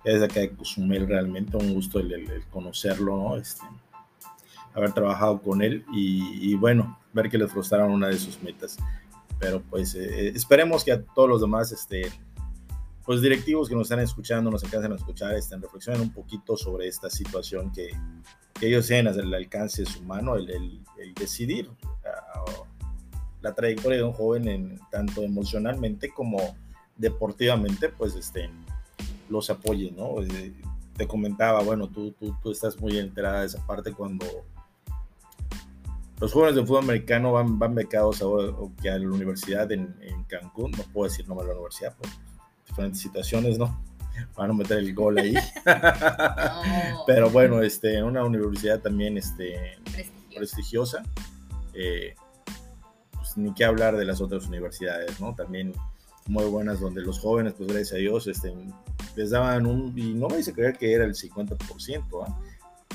es 0.05 0.21
de 0.21 0.27
acá 0.27 0.41
de 0.41 0.51
Cozumel 0.51 1.07
realmente, 1.07 1.57
un 1.57 1.75
gusto 1.75 1.99
el, 1.99 2.45
conocerlo, 2.51 3.17
¿no? 3.17 3.37
Este, 3.37 3.65
haber 4.75 4.93
trabajado 4.93 5.41
con 5.41 5.63
él 5.63 5.85
y, 5.93 6.55
bueno, 6.55 6.99
ver 7.13 7.29
que 7.29 7.39
le 7.39 7.49
frustraron 7.49 7.91
una 7.91 8.09
de 8.09 8.19
sus 8.19 8.41
metas. 8.43 8.79
Pero 9.39 9.63
pues 9.63 9.95
eh, 9.95 10.29
esperemos 10.29 10.85
que 10.85 10.93
a 10.93 11.03
todos 11.03 11.29
los 11.29 11.41
demás, 11.41 11.73
este, 11.73 12.11
pues 13.05 13.23
directivos 13.23 13.69
que 13.69 13.75
nos 13.75 13.85
están 13.85 14.01
escuchando, 14.01 14.51
nos 14.51 14.63
alcancen 14.63 14.93
a 14.93 14.97
escuchar, 14.97 15.35
estén 15.35 15.63
reflexionen 15.63 16.03
un 16.03 16.13
poquito 16.13 16.57
sobre 16.57 16.87
esta 16.87 17.11
situación 17.11 17.73
que, 17.73 17.89
que 18.55 18.69
ellos 18.69 18.87
tienen 18.87 19.13
el 19.19 19.35
alcance 19.35 19.83
de 19.83 19.91
su 19.91 20.03
mano, 20.03 20.37
el, 20.37 20.51
el, 20.51 21.15
decidir 21.15 21.71
la 23.41 23.55
trayectoria 23.55 23.99
de 23.99 24.05
un 24.05 24.13
joven 24.13 24.49
en, 24.49 24.81
tanto 24.91 25.23
emocionalmente 25.23 26.11
como 26.11 26.57
deportivamente, 26.97 27.89
pues 27.89 28.15
estén 28.15 28.51
los 29.31 29.51
apoye, 29.51 29.93
¿no? 29.93 30.23
Eh, 30.23 30.55
te 30.97 31.07
comentaba, 31.07 31.63
bueno, 31.63 31.89
tú, 31.89 32.13
tú, 32.13 32.37
tú 32.43 32.51
estás 32.51 32.79
muy 32.79 32.99
enterada 32.99 33.41
de 33.41 33.47
esa 33.47 33.67
parte 33.67 33.93
cuando 33.93 34.27
los 36.21 36.33
jóvenes 36.33 36.55
de 36.55 36.67
fútbol 36.67 36.85
americano 36.85 37.33
van, 37.33 37.59
van 37.59 37.75
becados 37.75 38.21
a, 38.21 38.27
a 38.27 38.99
la 38.99 39.09
universidad 39.09 39.73
en, 39.73 39.97
en, 40.03 40.25
Cancún, 40.25 40.71
no 40.73 40.83
puedo 40.93 41.09
decir 41.09 41.27
nombre 41.27 41.47
de 41.47 41.55
la 41.55 41.59
universidad, 41.59 41.97
por 41.97 42.07
diferentes 42.67 43.01
situaciones, 43.01 43.59
¿no? 43.59 43.83
Van 44.37 44.51
a 44.51 44.53
meter 44.53 44.79
el 44.79 44.95
gol 44.95 45.19
ahí. 45.19 45.35
Pero 47.07 47.31
bueno, 47.31 47.63
este, 47.63 48.03
una 48.03 48.23
universidad 48.23 48.81
también 48.81 49.17
este, 49.17 49.79
prestigiosa. 50.37 51.03
Eh, 51.73 52.15
pues, 53.13 53.37
ni 53.39 53.55
qué 53.55 53.65
hablar 53.65 53.97
de 53.97 54.05
las 54.05 54.21
otras 54.21 54.47
universidades, 54.47 55.19
¿no? 55.21 55.35
También 55.35 55.73
muy 56.27 56.45
buenas 56.45 56.81
donde 56.81 57.01
los 57.01 57.19
jóvenes, 57.19 57.55
pues 57.57 57.73
gracias 57.73 57.95
a 57.95 57.97
Dios, 57.97 58.27
este, 58.27 58.53
les 59.17 59.31
daban 59.31 59.67
un, 59.67 59.97
y 59.97 60.15
no 60.15 60.29
me 60.29 60.39
dice 60.39 60.53
creer 60.53 60.77
que 60.77 60.93
era 60.93 61.05
el 61.05 61.15
50%, 61.15 62.25
¿ah? 62.27 62.39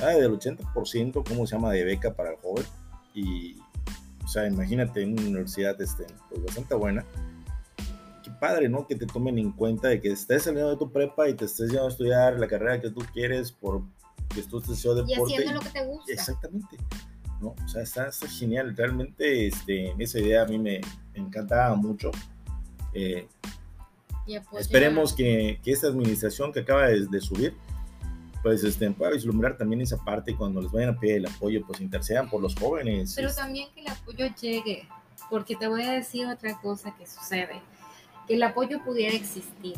Ah, 0.02 0.08
del 0.08 0.32
80%, 0.32 1.24
¿cómo 1.28 1.48
se 1.48 1.56
llama?, 1.56 1.72
de 1.72 1.84
beca 1.86 2.14
para 2.14 2.32
el 2.32 2.38
joven. 2.38 2.66
Y, 3.14 3.58
o 4.24 4.28
sea, 4.28 4.46
imagínate 4.46 5.06
una 5.06 5.22
universidad 5.22 5.80
este, 5.82 6.06
pues, 6.30 6.44
bastante 6.44 6.76
buena. 6.76 7.06
Qué 8.24 8.32
padre, 8.40 8.68
¿no? 8.68 8.88
Que 8.88 8.96
te 8.96 9.06
tomen 9.06 9.38
en 9.40 9.52
cuenta 9.52 9.88
de 9.88 10.02
que 10.02 10.12
estés 10.12 10.44
saliendo 10.44 10.72
de 10.72 10.78
tu 10.78 10.92
prepa 10.92 11.30
y 11.30 11.34
te 11.34 11.46
estés 11.46 11.70
yendo 11.70 11.86
a 11.86 11.90
estudiar 11.90 12.40
la 12.40 12.48
carrera 12.48 12.82
que 12.82 12.90
tú 12.90 13.02
quieres 13.14 13.52
por 13.52 13.84
que 14.34 14.42
tú 14.42 14.58
estés 14.58 14.80
haciendo 14.80 15.04
deporte. 15.04 15.34
Y 15.34 15.36
haciendo 15.38 15.54
lo 15.54 15.60
que 15.62 15.70
te 15.70 15.86
gusta. 15.86 16.12
Exactamente. 16.12 16.78
¿no? 17.40 17.56
O 17.64 17.68
sea, 17.68 17.84
está, 17.84 18.12
genial. 18.28 18.76
Realmente 18.76 19.48
este, 19.48 19.94
esa 19.98 20.20
idea 20.20 20.44
a 20.44 20.46
mí 20.46 20.58
me 20.58 20.82
encantaba 21.14 21.76
mucho. 21.76 22.12
Eh, 22.94 23.28
esperemos 24.60 25.14
que, 25.14 25.60
que, 25.64 25.72
esta 25.72 25.88
administración 25.88 26.52
que 26.52 26.62
acaba 26.62 26.88
de, 26.88 27.06
de 27.06 27.22
subir 27.22 27.56
pues 28.46 28.64
este, 28.64 28.92
pueda 28.92 29.10
vislumbrar 29.10 29.58
también 29.58 29.82
esa 29.82 29.98
parte 29.98 30.30
y 30.30 30.36
cuando 30.36 30.62
les 30.62 30.72
vayan 30.72 30.90
a 30.90 31.00
pedir 31.00 31.16
el 31.16 31.26
apoyo, 31.26 31.66
pues 31.66 31.82
intercedan 31.82 32.30
por 32.30 32.40
los 32.40 32.54
jóvenes. 32.54 33.14
Pero 33.16 33.34
también 33.34 33.70
que 33.74 33.82
el 33.82 33.88
apoyo 33.88 34.28
llegue, 34.40 34.88
porque 35.32 35.56
te 35.56 35.68
voy 35.68 35.82
a 35.82 35.94
decir 35.94 36.28
otra 36.28 36.56
cosa 36.62 36.96
que 36.96 37.08
sucede, 37.08 37.60
que 38.28 38.36
el 38.36 38.44
apoyo 38.44 38.84
pudiera 38.84 39.16
existir, 39.16 39.74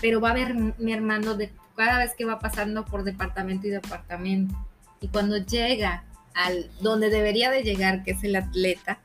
pero 0.00 0.20
va 0.20 0.28
a 0.28 0.30
haber 0.30 0.54
mi 0.54 0.92
hermano 0.92 1.34
de 1.34 1.50
cada 1.74 1.98
vez 1.98 2.14
que 2.14 2.24
va 2.24 2.38
pasando 2.38 2.84
por 2.84 3.02
departamento 3.02 3.66
y 3.66 3.70
departamento. 3.70 4.54
Y 5.00 5.08
cuando 5.08 5.38
llega 5.38 6.04
al 6.34 6.70
donde 6.80 7.10
debería 7.10 7.50
de 7.50 7.64
llegar, 7.64 8.04
que 8.04 8.12
es 8.12 8.22
el 8.22 8.36
atleta, 8.36 9.00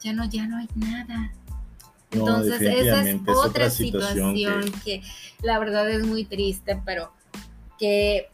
ya 0.00 0.12
no, 0.12 0.26
ya 0.26 0.46
no 0.46 0.58
hay 0.58 0.68
nada. 0.74 1.32
Entonces, 2.14 2.60
esa 2.60 3.08
es 3.08 3.20
otra, 3.26 3.70
situación, 3.70 4.72
que... 4.84 5.02
la 5.42 5.58
verdad 5.58 5.88
es 5.90 6.06
muy 6.06 6.24
triste, 6.24 6.80
pero 6.84 7.12
que 7.78 8.28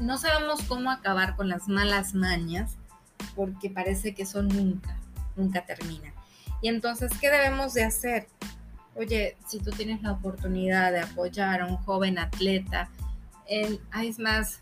no 0.00 0.18
sabemos 0.18 0.62
cómo 0.62 0.90
acabar 0.90 1.36
con 1.36 1.48
las 1.48 1.68
malas 1.68 2.14
mañas 2.14 2.76
porque 3.34 3.70
parece 3.70 4.14
que 4.14 4.22
eso 4.22 4.42
nunca, 4.42 4.96
nunca 5.36 5.64
termina. 5.64 6.12
Y 6.62 6.68
entonces, 6.68 7.12
¿qué 7.20 7.30
debemos 7.30 7.74
de 7.74 7.84
hacer? 7.84 8.28
Oye, 8.94 9.36
si 9.46 9.60
tú 9.60 9.70
tienes 9.70 10.02
la 10.02 10.12
oportunidad 10.12 10.92
de 10.92 11.00
apoyar 11.00 11.60
a 11.60 11.66
un 11.66 11.76
joven 11.76 12.18
atleta, 12.18 12.90
en, 13.46 13.78
es 14.02 14.18
más, 14.18 14.60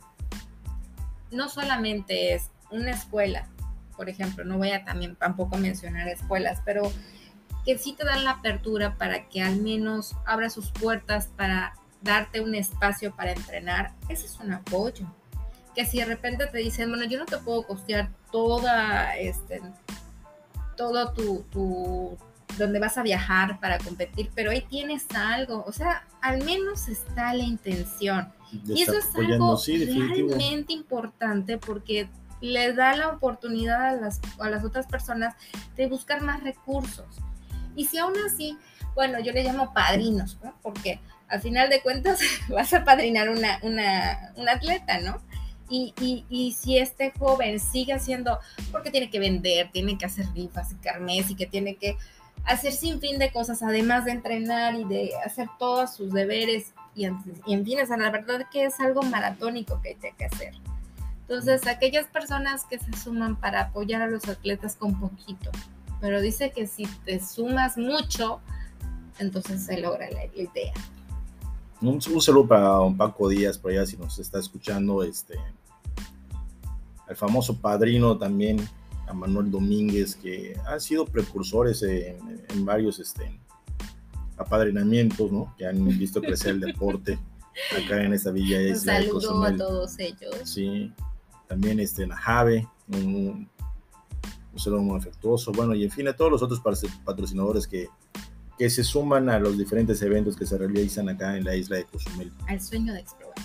no 1.31 1.49
solamente 1.49 2.35
es 2.35 2.51
una 2.71 2.91
escuela, 2.91 3.49
por 3.97 4.09
ejemplo, 4.09 4.45
no 4.45 4.59
voy 4.59 4.71
a 4.71 4.85
también 4.85 5.17
tampoco 5.17 5.57
mencionar 5.57 6.07
escuelas, 6.09 6.61
pero 6.65 6.93
que 7.67 7.77
sí 7.77 7.95
te 7.95 8.05
dan 8.05 8.25
la 8.25 8.31
apertura 8.31 8.97
para 8.97 9.29
que 9.29 9.43
al 9.43 9.57
menos 9.57 10.15
abra 10.25 10.49
sus 10.49 10.71
puertas 10.71 11.29
para 11.37 11.75
darte 12.01 12.41
un 12.41 12.55
espacio 12.55 13.15
para 13.15 13.33
entrenar, 13.33 13.93
ese 14.09 14.27
es 14.27 14.39
un 14.39 14.53
apoyo. 14.53 15.05
Que 15.75 15.85
si 15.85 15.99
de 15.99 16.05
repente 16.05 16.47
te 16.47 16.59
dicen, 16.59 16.89
bueno, 16.89 17.05
yo 17.05 17.19
no 17.19 17.27
te 17.27 17.37
puedo 17.39 17.65
costear 17.65 18.09
toda, 18.31 19.17
este, 19.19 19.61
todo 20.77 21.13
tu, 21.13 21.45
tu, 21.51 22.17
donde 22.57 22.79
vas 22.79 22.97
a 22.99 23.03
viajar 23.03 23.59
para 23.59 23.79
competir, 23.79 24.31
pero 24.35 24.53
ahí 24.53 24.63
tienes 24.63 25.05
algo, 25.15 25.65
o 25.67 25.73
sea, 25.73 26.07
al 26.23 26.45
menos 26.45 26.87
está 26.87 27.35
la 27.35 27.43
intención. 27.43 28.33
y 28.53 28.83
eso 28.83 28.95
es 28.95 29.13
algo 29.17 29.61
realmente 29.67 30.73
importante 30.73 31.59
porque 31.59 32.09
le 32.41 32.73
da 32.75 32.95
la 32.95 33.09
oportunidad 33.09 33.89
a 33.89 33.93
las, 33.93 34.21
a 34.39 34.49
las 34.49 34.65
otras 34.65 34.87
personas 34.87 35.35
de 35.77 35.89
buscar 35.89 36.23
más 36.23 36.45
recursos. 36.45 37.07
Y 37.77 37.85
si 37.85 37.99
aún 37.99 38.15
así, 38.27 38.59
bueno, 38.95 39.21
yo 39.21 39.33
le 39.33 39.45
llamo 39.45 39.73
padrinos, 39.73 40.39
¿no? 40.43 40.55
Porque 40.63 40.99
al 41.29 41.41
final 41.41 41.71
de 41.71 41.83
cuentas 41.83 42.19
vas 42.49 42.73
a 42.73 42.85
padrinar 42.85 43.29
una, 43.29 43.61
una, 43.63 44.33
atleta, 44.51 44.99
¿no? 45.01 45.21
Y, 45.69 45.93
y, 46.31 46.53
si 46.53 46.79
este 46.79 47.13
joven 47.19 47.59
sigue 47.59 47.93
haciendo, 47.93 48.39
porque 48.71 48.93
tiene 48.93 49.11
que 49.11 49.19
vender, 49.19 49.71
tiene 49.73 49.99
que 49.99 50.07
hacer 50.07 50.27
rifas 50.33 50.71
y 50.71 50.77
carmes 50.77 51.29
y 51.29 51.35
que 51.35 51.47
tiene 51.47 51.75
que 51.75 51.97
hacer 52.45 52.73
sin 52.73 53.01
fin 53.01 53.19
de 53.19 53.33
cosas, 53.33 53.65
además 53.65 54.05
de 54.05 54.13
entrenar 54.13 54.77
y 54.77 54.85
de 54.85 55.11
hacer 55.25 55.49
todos 55.59 55.95
sus 55.95 56.13
deberes, 56.13 56.73
y 56.95 57.05
en, 57.05 57.19
y 57.47 57.55
en 57.55 57.65
fin, 57.65 57.79
la 57.79 58.11
verdad 58.11 58.47
que 58.51 58.65
es 58.65 58.79
algo 58.79 59.03
maratónico 59.03 59.83
que 59.83 59.99
hay 60.01 60.13
que 60.13 60.25
hacer. 60.25 60.55
Entonces, 61.23 61.67
aquellas 61.67 62.07
personas 62.07 62.65
que 62.65 62.79
se 62.79 62.93
suman 62.93 63.35
para 63.35 63.63
apoyar 63.63 64.01
a 64.03 64.07
los 64.07 64.29
atletas 64.29 64.77
con 64.77 64.99
poquito, 65.01 65.51
pero 66.01 66.21
dice 66.21 66.53
que 66.55 66.67
si 66.67 66.87
te 67.05 67.25
sumas 67.25 67.77
mucho, 67.77 68.41
entonces 69.19 69.65
se 69.65 69.81
logra 69.81 70.11
la 70.11 70.27
idea. 70.27 70.75
Un, 71.81 72.01
saludo 72.01 72.47
para 72.47 72.63
don 72.69 72.97
Paco 72.97 73.29
Díaz, 73.29 73.59
por 73.59 73.71
allá, 73.71 73.85
si 73.87 73.97
nos 73.97 74.19
está 74.19 74.39
escuchando, 74.39 75.03
este, 75.03 75.39
al 77.07 77.17
famoso 77.17 77.57
padrino 77.57 78.17
también, 78.17 78.67
a 79.07 79.13
Manuel 79.13 79.51
Domínguez, 79.51 80.17
que 80.17 80.59
han 80.67 80.81
sido 80.81 81.05
precursores 81.05 81.83
en, 81.83 82.19
varios 82.65 82.99
este, 82.99 83.39
apadrinamientos, 84.37 85.31
¿no? 85.31 85.55
Que 85.57 85.67
han 85.67 85.87
visto 85.99 86.21
crecer 86.21 86.53
el 86.53 86.61
deporte 86.61 87.19
acá 87.85 88.03
en 88.03 88.15
esta 88.15 88.31
villa. 88.31 88.59
Un 88.59 88.77
saludo 88.77 89.45
a 89.45 89.57
todos 89.57 89.99
ellos. 89.99 90.35
Sí, 90.45 90.93
también 91.47 91.79
este, 91.79 92.07
Najave, 92.07 92.67
un, 92.89 93.49
un 94.57 94.61
saludo 94.61 94.81
muy 94.81 94.97
afectuoso. 94.99 95.53
Bueno, 95.53 95.75
y 95.75 95.85
en 95.85 95.91
fin, 95.91 96.09
a 96.09 96.17
todos 96.17 96.31
los 96.31 96.43
otros 96.43 96.63
patrocinadores 97.05 97.67
que, 97.67 97.89
que 98.59 98.71
se 98.71 98.83
suman 98.83 99.29
a 99.29 99.39
los 99.39 99.59
diferentes 99.59 100.01
eventos 100.01 100.35
que 100.35 100.47
se 100.47 100.57
realizan 100.57 101.11
acá 101.11 101.37
en 101.37 101.45
la 101.45 101.55
isla 101.55 101.77
de 101.77 101.85
Cozumel. 101.85 102.33
Al 102.49 102.61
sueño 102.61 102.95
de 102.95 103.01
explorar. 103.01 103.37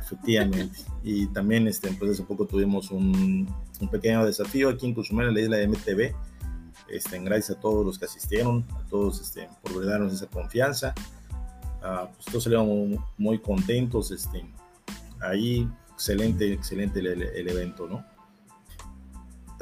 Efectivamente. 0.00 0.80
y 1.04 1.26
también 1.28 1.68
este, 1.68 1.92
pues 1.92 2.10
hace 2.10 2.24
poco 2.24 2.44
tuvimos 2.44 2.90
un, 2.90 3.48
un, 3.80 3.88
pequeño 3.88 4.26
desafío 4.26 4.70
aquí 4.70 4.86
en 4.86 4.94
Cozumel, 4.94 5.28
en 5.28 5.34
la 5.34 5.40
isla 5.42 5.56
de 5.58 5.68
MTV. 5.68 6.12
Este, 6.88 7.20
gracias 7.20 7.56
a 7.56 7.60
todos 7.60 7.86
los 7.86 7.96
que 7.96 8.06
asistieron, 8.06 8.66
a 8.74 8.84
todos 8.90 9.20
este, 9.20 9.48
por 9.62 9.86
darnos 9.86 10.12
esa 10.12 10.26
confianza. 10.26 10.92
Uh, 11.82 12.08
pues 12.14 12.26
todos 12.26 12.42
salieron 12.42 12.98
muy, 13.16 13.38
contentos. 13.38 14.10
Este, 14.10 14.44
ahí, 15.20 15.68
excelente, 15.92 16.52
excelente 16.52 16.98
el, 16.98 17.06
el, 17.22 17.48
evento, 17.48 17.86
¿no? 17.86 18.04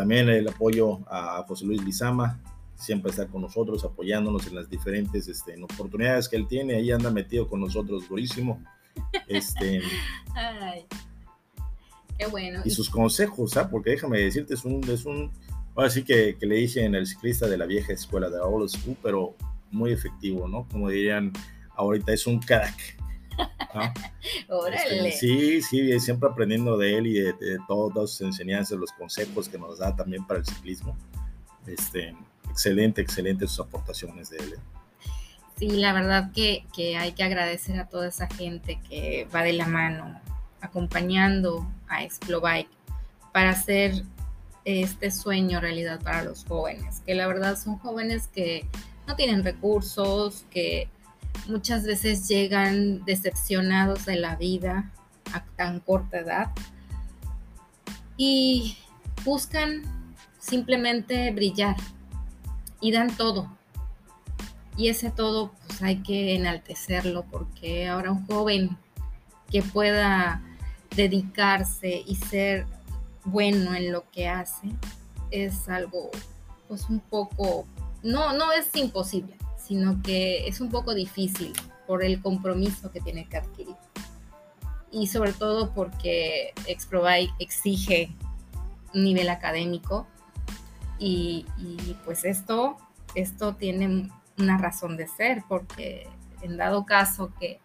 También 0.01 0.31
el 0.31 0.49
apoyo 0.49 1.01
a 1.11 1.45
José 1.47 1.67
Luis 1.67 1.85
Lizama, 1.85 2.41
siempre 2.75 3.11
está 3.11 3.27
con 3.27 3.43
nosotros, 3.43 3.85
apoyándonos 3.85 4.47
en 4.47 4.55
las 4.55 4.71
diferentes 4.71 5.29
este, 5.29 5.63
oportunidades 5.63 6.27
que 6.27 6.37
él 6.37 6.49
tiene. 6.49 6.77
Ahí 6.77 6.91
anda 6.91 7.11
metido 7.11 7.47
con 7.47 7.61
nosotros, 7.61 8.09
durísimo. 8.09 8.65
Este, 9.29 9.83
Ay, 10.35 10.87
qué 12.19 12.27
bueno. 12.29 12.63
Y 12.65 12.71
sus 12.71 12.89
consejos, 12.89 13.59
¿ah? 13.59 13.69
porque 13.69 13.91
déjame 13.91 14.21
decirte, 14.21 14.55
es 14.55 14.65
un, 14.65 14.83
es 14.89 15.05
un, 15.05 15.31
ahora 15.77 15.91
sí 15.91 16.03
que, 16.03 16.35
que 16.41 16.47
le 16.47 16.55
dije 16.55 16.83
en 16.83 16.95
el 16.95 17.07
ciclista 17.07 17.47
de 17.47 17.59
la 17.59 17.67
vieja 17.67 17.93
escuela 17.93 18.31
de 18.31 18.41
Old 18.41 18.71
School, 18.71 18.97
pero 19.03 19.35
muy 19.71 19.93
efectivo, 19.93 20.49
¿no? 20.49 20.67
Como 20.71 20.89
dirían 20.89 21.31
ahorita, 21.77 22.15
es 22.15 22.27
un 22.27 22.41
crack. 22.41 22.97
Órale. 24.49 25.09
Este, 25.09 25.13
sí, 25.13 25.63
sí, 25.63 26.01
siempre 26.01 26.29
aprendiendo 26.29 26.77
de 26.77 26.99
él 26.99 27.07
y 27.07 27.15
de, 27.15 27.33
de, 27.33 27.59
todas 27.69 28.11
sus 28.11 28.21
enseñanzas, 28.23 28.79
los 28.79 28.93
consejos 28.93 29.49
que 29.49 29.59
nos 29.59 29.79
da 29.79 29.95
también 29.95 30.27
para 30.27 30.41
el 30.41 30.47
ciclismo. 30.47 30.97
Este, 31.67 32.15
excelente, 32.51 33.01
excelente 33.01 33.47
sus 33.47 33.61
aportaciones 33.61 34.31
de 34.31 34.39
él. 34.39 34.53
¿eh? 34.55 34.61
Sí, 35.61 35.69
la 35.69 35.93
verdad 35.93 36.33
que, 36.33 36.65
hay 36.97 37.13
que 37.13 37.23
agradecer 37.23 37.79
a 37.79 37.87
toda 37.87 38.09
esa 38.09 38.29
gente 38.29 38.81
que 38.89 39.29
va 39.35 39.43
de 39.43 39.53
la 39.53 39.67
mano 39.67 40.19
acompañando 40.61 41.71
a 41.87 42.03
Explobike 42.03 42.71
para 43.33 43.51
hacer 43.51 44.03
este 44.65 45.11
sueño 45.11 45.61
realidad 45.61 46.01
para 46.03 46.23
los 46.23 46.45
jóvenes, 46.45 47.01
que 47.07 47.15
la 47.15 47.27
verdad 47.27 47.59
son 47.59 47.79
jóvenes 47.79 48.29
que 48.29 48.67
no 49.07 49.17
tienen 49.17 49.45
recursos, 49.45 50.45
que 50.51 50.89
muchas 51.49 51.85
veces 51.85 52.29
llegan 52.29 53.05
decepcionados 53.05 54.07
de 54.07 54.17
la 54.17 54.37
vida 54.37 54.91
a 55.33 55.45
tan 55.57 55.81
corta 55.81 56.19
edad 56.19 56.51
y 58.17 58.77
buscan 59.25 59.83
simplemente 60.39 61.31
brillar, 61.31 61.77
y 62.81 62.93
dan 62.93 63.17
todo. 63.17 63.49
Y 64.77 64.89
ese 64.89 65.11
todo 65.11 65.53
pues 65.67 65.83
hay 65.83 66.03
que 66.03 66.35
enaltecerlo 66.35 67.25
porque 67.31 67.89
ahora 67.89 68.13
un 68.13 68.27
joven 68.27 68.77
que 69.51 69.63
pueda 69.63 70.43
dedicarse 70.97 72.03
y 72.07 72.17
ser 72.17 72.67
bueno 73.25 73.75
en 73.75 73.93
lo 73.93 74.11
que 74.11 74.29
hace 74.29 74.69
es 75.31 75.69
algo 75.69 76.11
pues 76.69 76.89
un 76.89 77.01
poco, 77.01 77.67
no, 78.03 78.33
no 78.33 78.53
es 78.53 78.75
imposible, 78.77 79.37
sino 79.71 80.03
que 80.03 80.49
es 80.49 80.61
un 80.61 80.69
poco 80.69 80.95
difícil 80.95 81.53
por 81.87 82.03
el 82.03 82.21
compromiso 82.21 82.91
que 82.91 83.01
tiene 83.01 83.29
que 83.29 83.37
adquirir. 83.37 83.77
Y 84.91 85.07
sobre 85.07 85.33
todo 85.33 85.73
porque 85.73 86.53
Exprovite 86.67 87.33
exige 87.39 88.13
un 88.93 89.05
nivel 89.05 89.29
académico 89.29 90.09
Y, 90.99 91.47
pues 92.05 92.25
esto, 92.25 92.79
esto 93.15 93.55
tiene 93.55 94.11
una 94.39 94.59
razón 94.59 94.97
de 94.97 95.07
ser, 95.07 95.45
porque 95.49 96.09
en 96.43 96.57
dado 96.57 96.85
caso 96.85 97.33
que 97.39 97.61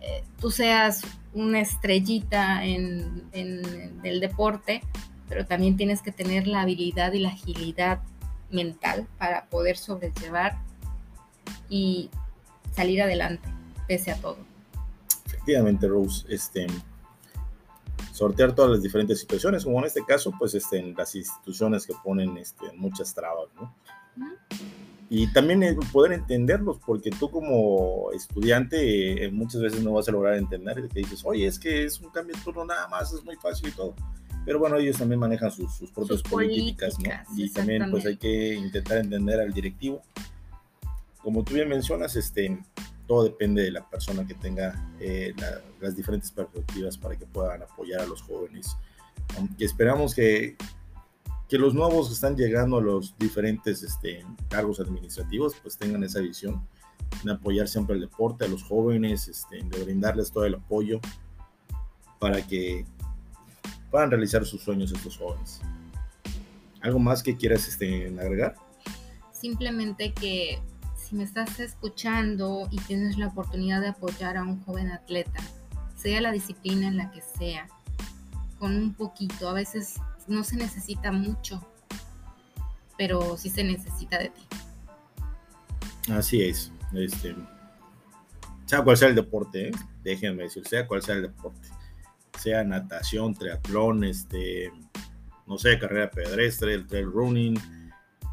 eh, 0.00 0.24
tú 0.40 0.50
seas 0.50 1.02
una 1.34 1.60
estrellita 1.60 2.64
en, 2.64 3.28
el 3.34 4.18
deporte, 4.18 4.80
pero 5.28 5.44
también 5.44 5.76
tienes 5.76 6.00
que 6.00 6.10
tener 6.10 6.46
la 6.46 6.62
habilidad 6.62 7.12
y 7.12 7.18
la 7.18 7.28
agilidad 7.28 8.00
mental 8.50 9.06
para 9.18 9.44
poder 9.50 9.76
sobrellevar 9.76 10.71
y 11.68 12.10
salir 12.74 13.02
adelante, 13.02 13.48
pese 13.88 14.12
a 14.12 14.16
todo. 14.16 14.38
Efectivamente, 15.26 15.88
Rose, 15.88 16.24
este, 16.28 16.66
sortear 18.12 18.54
todas 18.54 18.70
las 18.72 18.82
diferentes 18.82 19.20
situaciones, 19.20 19.64
como 19.64 19.78
en 19.80 19.86
este 19.86 20.04
caso, 20.04 20.32
pues 20.38 20.54
este, 20.54 20.78
en 20.78 20.94
las 20.94 21.14
instituciones 21.14 21.86
que 21.86 21.94
ponen 22.04 22.36
este, 22.36 22.72
muchas 22.76 23.14
trabas, 23.14 23.48
¿no? 23.56 23.74
Y 25.14 25.30
también 25.32 25.78
poder 25.92 26.12
entenderlos, 26.12 26.78
porque 26.86 27.10
tú 27.10 27.30
como 27.30 28.10
estudiante 28.12 29.24
eh, 29.24 29.30
muchas 29.30 29.60
veces 29.60 29.82
no 29.82 29.92
vas 29.92 30.08
a 30.08 30.12
lograr 30.12 30.36
entender 30.36 30.88
te 30.88 31.00
dices, 31.00 31.20
oye, 31.24 31.46
es 31.46 31.58
que 31.58 31.84
es 31.84 32.00
un 32.00 32.08
cambio 32.08 32.34
de 32.34 32.42
turno 32.42 32.64
nada 32.64 32.88
más, 32.88 33.12
es 33.12 33.22
muy 33.22 33.36
fácil 33.36 33.68
y 33.68 33.72
todo. 33.72 33.94
Pero 34.46 34.58
bueno, 34.58 34.76
ellos 34.76 34.96
también 34.96 35.20
manejan 35.20 35.50
sus, 35.50 35.76
sus 35.76 35.90
propias 35.90 36.22
políticas, 36.22 36.98
¿no? 36.98 37.10
Y 37.36 37.50
también 37.50 37.90
pues 37.90 38.06
hay 38.06 38.16
que 38.16 38.54
intentar 38.54 38.98
entender 38.98 39.38
al 39.40 39.52
directivo. 39.52 40.02
Como 41.22 41.44
tú 41.44 41.54
bien 41.54 41.68
mencionas, 41.68 42.16
este, 42.16 42.58
todo 43.06 43.24
depende 43.24 43.62
de 43.62 43.70
la 43.70 43.88
persona 43.88 44.26
que 44.26 44.34
tenga 44.34 44.92
eh, 45.00 45.34
las 45.80 45.96
diferentes 45.96 46.30
perspectivas 46.30 46.96
para 46.96 47.16
que 47.16 47.26
puedan 47.26 47.62
apoyar 47.62 48.00
a 48.00 48.06
los 48.06 48.22
jóvenes. 48.22 48.76
Aunque 49.36 49.64
esperamos 49.64 50.14
que, 50.14 50.56
que 51.48 51.58
los 51.58 51.74
nuevos 51.74 52.08
que 52.08 52.14
están 52.14 52.36
llegando 52.36 52.78
a 52.78 52.80
los 52.82 53.16
diferentes 53.18 53.82
este, 53.82 54.24
cargos 54.48 54.80
administrativos 54.80 55.54
pues 55.62 55.76
tengan 55.76 56.02
esa 56.04 56.20
visión 56.20 56.66
de 57.22 57.32
apoyar 57.32 57.68
siempre 57.68 57.94
el 57.94 58.00
deporte 58.00 58.44
a 58.44 58.48
los 58.48 58.62
jóvenes, 58.62 59.28
este, 59.28 59.62
de 59.62 59.84
brindarles 59.84 60.32
todo 60.32 60.44
el 60.44 60.54
apoyo 60.54 61.00
para 62.18 62.40
que 62.46 62.86
puedan 63.90 64.10
realizar 64.10 64.44
sus 64.46 64.62
sueños 64.62 64.92
estos 64.92 65.18
jóvenes. 65.18 65.60
¿Algo 66.80 66.98
más 66.98 67.22
que 67.22 67.36
quieras 67.36 67.68
este, 67.68 68.06
agregar? 68.18 68.56
Simplemente 69.32 70.12
que 70.12 70.60
si 71.12 71.18
me 71.18 71.24
estás 71.24 71.60
escuchando 71.60 72.68
y 72.70 72.78
tienes 72.78 73.18
la 73.18 73.26
oportunidad 73.26 73.82
de 73.82 73.88
apoyar 73.88 74.38
a 74.38 74.44
un 74.44 74.64
joven 74.64 74.90
atleta, 74.90 75.40
sea 75.94 76.22
la 76.22 76.32
disciplina 76.32 76.88
en 76.88 76.96
la 76.96 77.10
que 77.10 77.20
sea, 77.20 77.68
con 78.58 78.74
un 78.74 78.94
poquito, 78.94 79.46
a 79.46 79.52
veces 79.52 79.96
no 80.26 80.42
se 80.42 80.56
necesita 80.56 81.12
mucho, 81.12 81.62
pero 82.96 83.36
sí 83.36 83.50
se 83.50 83.62
necesita 83.62 84.18
de 84.18 84.30
ti. 84.30 84.42
Así 86.10 86.42
es. 86.42 86.72
Este, 86.94 87.36
sea 88.64 88.82
cual 88.82 88.96
sea 88.96 89.08
el 89.08 89.14
deporte, 89.14 89.68
¿eh? 89.68 89.72
déjenme 90.02 90.44
decir, 90.44 90.66
sea 90.66 90.86
cual 90.86 91.02
sea 91.02 91.16
el 91.16 91.22
deporte, 91.22 91.68
sea 92.38 92.64
natación, 92.64 93.34
triatlón, 93.34 94.04
este, 94.04 94.72
no 95.46 95.58
sé, 95.58 95.78
carrera 95.78 96.10
pedestre, 96.10 96.72
el 96.72 96.86
trail 96.86 97.12
running, 97.12 97.81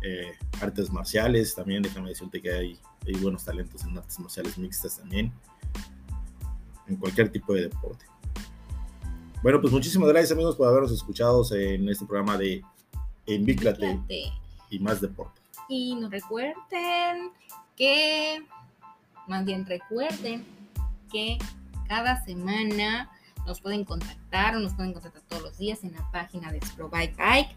eh, 0.02 0.34
artes 0.62 0.92
marciales, 0.92 1.56
también 1.56 1.84
déjame 1.84 2.10
decirte 2.10 2.42
que 2.42 2.52
hay, 2.52 2.80
hay 3.06 3.14
buenos 3.16 3.44
talentos 3.44 3.84
en 3.84 3.98
artes 3.98 4.20
marciales 4.20 4.58
mixtas 4.58 4.98
también, 4.98 5.32
en 6.88 6.96
cualquier 6.96 7.30
tipo 7.30 7.54
de 7.54 7.64
deporte. 7.64 8.06
Bueno, 9.42 9.62
pues 9.62 9.72
muchísimas 9.72 10.10
gracias 10.10 10.32
amigos 10.32 10.56
por 10.56 10.68
habernos 10.68 10.92
escuchado 10.92 11.46
en 11.56 11.88
este 11.88 12.06
programa 12.06 12.38
de 12.38 12.62
Envíclate 13.26 14.00
y 14.70 14.80
más 14.80 15.00
deporte. 15.00 15.40
Y 15.70 15.96
nos 15.96 16.12
recuerden 16.12 17.32
que, 17.78 18.42
más 19.28 19.46
bien 19.46 19.66
recuerden 19.66 20.46
que 21.12 21.38
cada 21.88 22.24
semana 22.26 23.10
nos 23.50 23.62
pueden 23.62 23.84
contactar 23.84 24.56
o 24.56 24.60
nos 24.60 24.74
pueden 24.76 24.94
contactar 24.94 25.24
todos 25.24 25.42
los 25.42 25.58
días 25.58 25.84
en 25.84 25.94
la 25.94 26.10
página 26.12 26.52
de 26.52 26.58
Explore 26.58 26.90
Bike 26.92 27.18
Bike. 27.18 27.56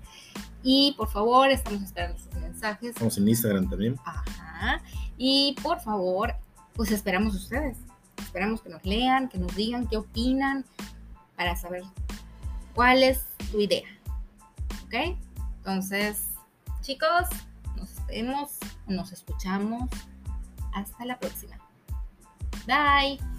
Y 0.62 0.94
por 0.96 1.09
favor, 1.09 1.50
estamos 1.50 1.83
esperando 1.83 2.18
sus 2.18 2.35
mensajes. 2.35 2.90
Estamos 2.90 3.18
en 3.18 3.28
Instagram 3.28 3.68
también. 3.68 3.96
Ajá. 4.05 4.83
Y 5.18 5.55
por 5.62 5.81
favor, 5.81 6.35
pues 6.74 6.90
esperamos 6.90 7.35
ustedes. 7.35 7.76
Esperamos 8.18 8.62
que 8.62 8.70
nos 8.70 8.85
lean, 8.85 9.28
que 9.28 9.38
nos 9.38 9.55
digan 9.55 9.87
qué 9.87 9.98
opinan 9.98 10.64
para 11.37 11.57
saber 11.57 11.83
cuál 12.74 13.02
es 13.02 13.24
tu 13.50 13.61
idea. 13.61 13.88
¿Ok? 14.87 15.18
Entonces, 15.59 16.22
chicos, 16.81 17.28
nos 17.76 18.07
vemos, 18.07 18.57
nos 18.87 19.12
escuchamos. 19.12 19.90
Hasta 20.72 21.05
la 21.05 21.18
próxima. 21.18 21.59
Bye. 22.66 23.32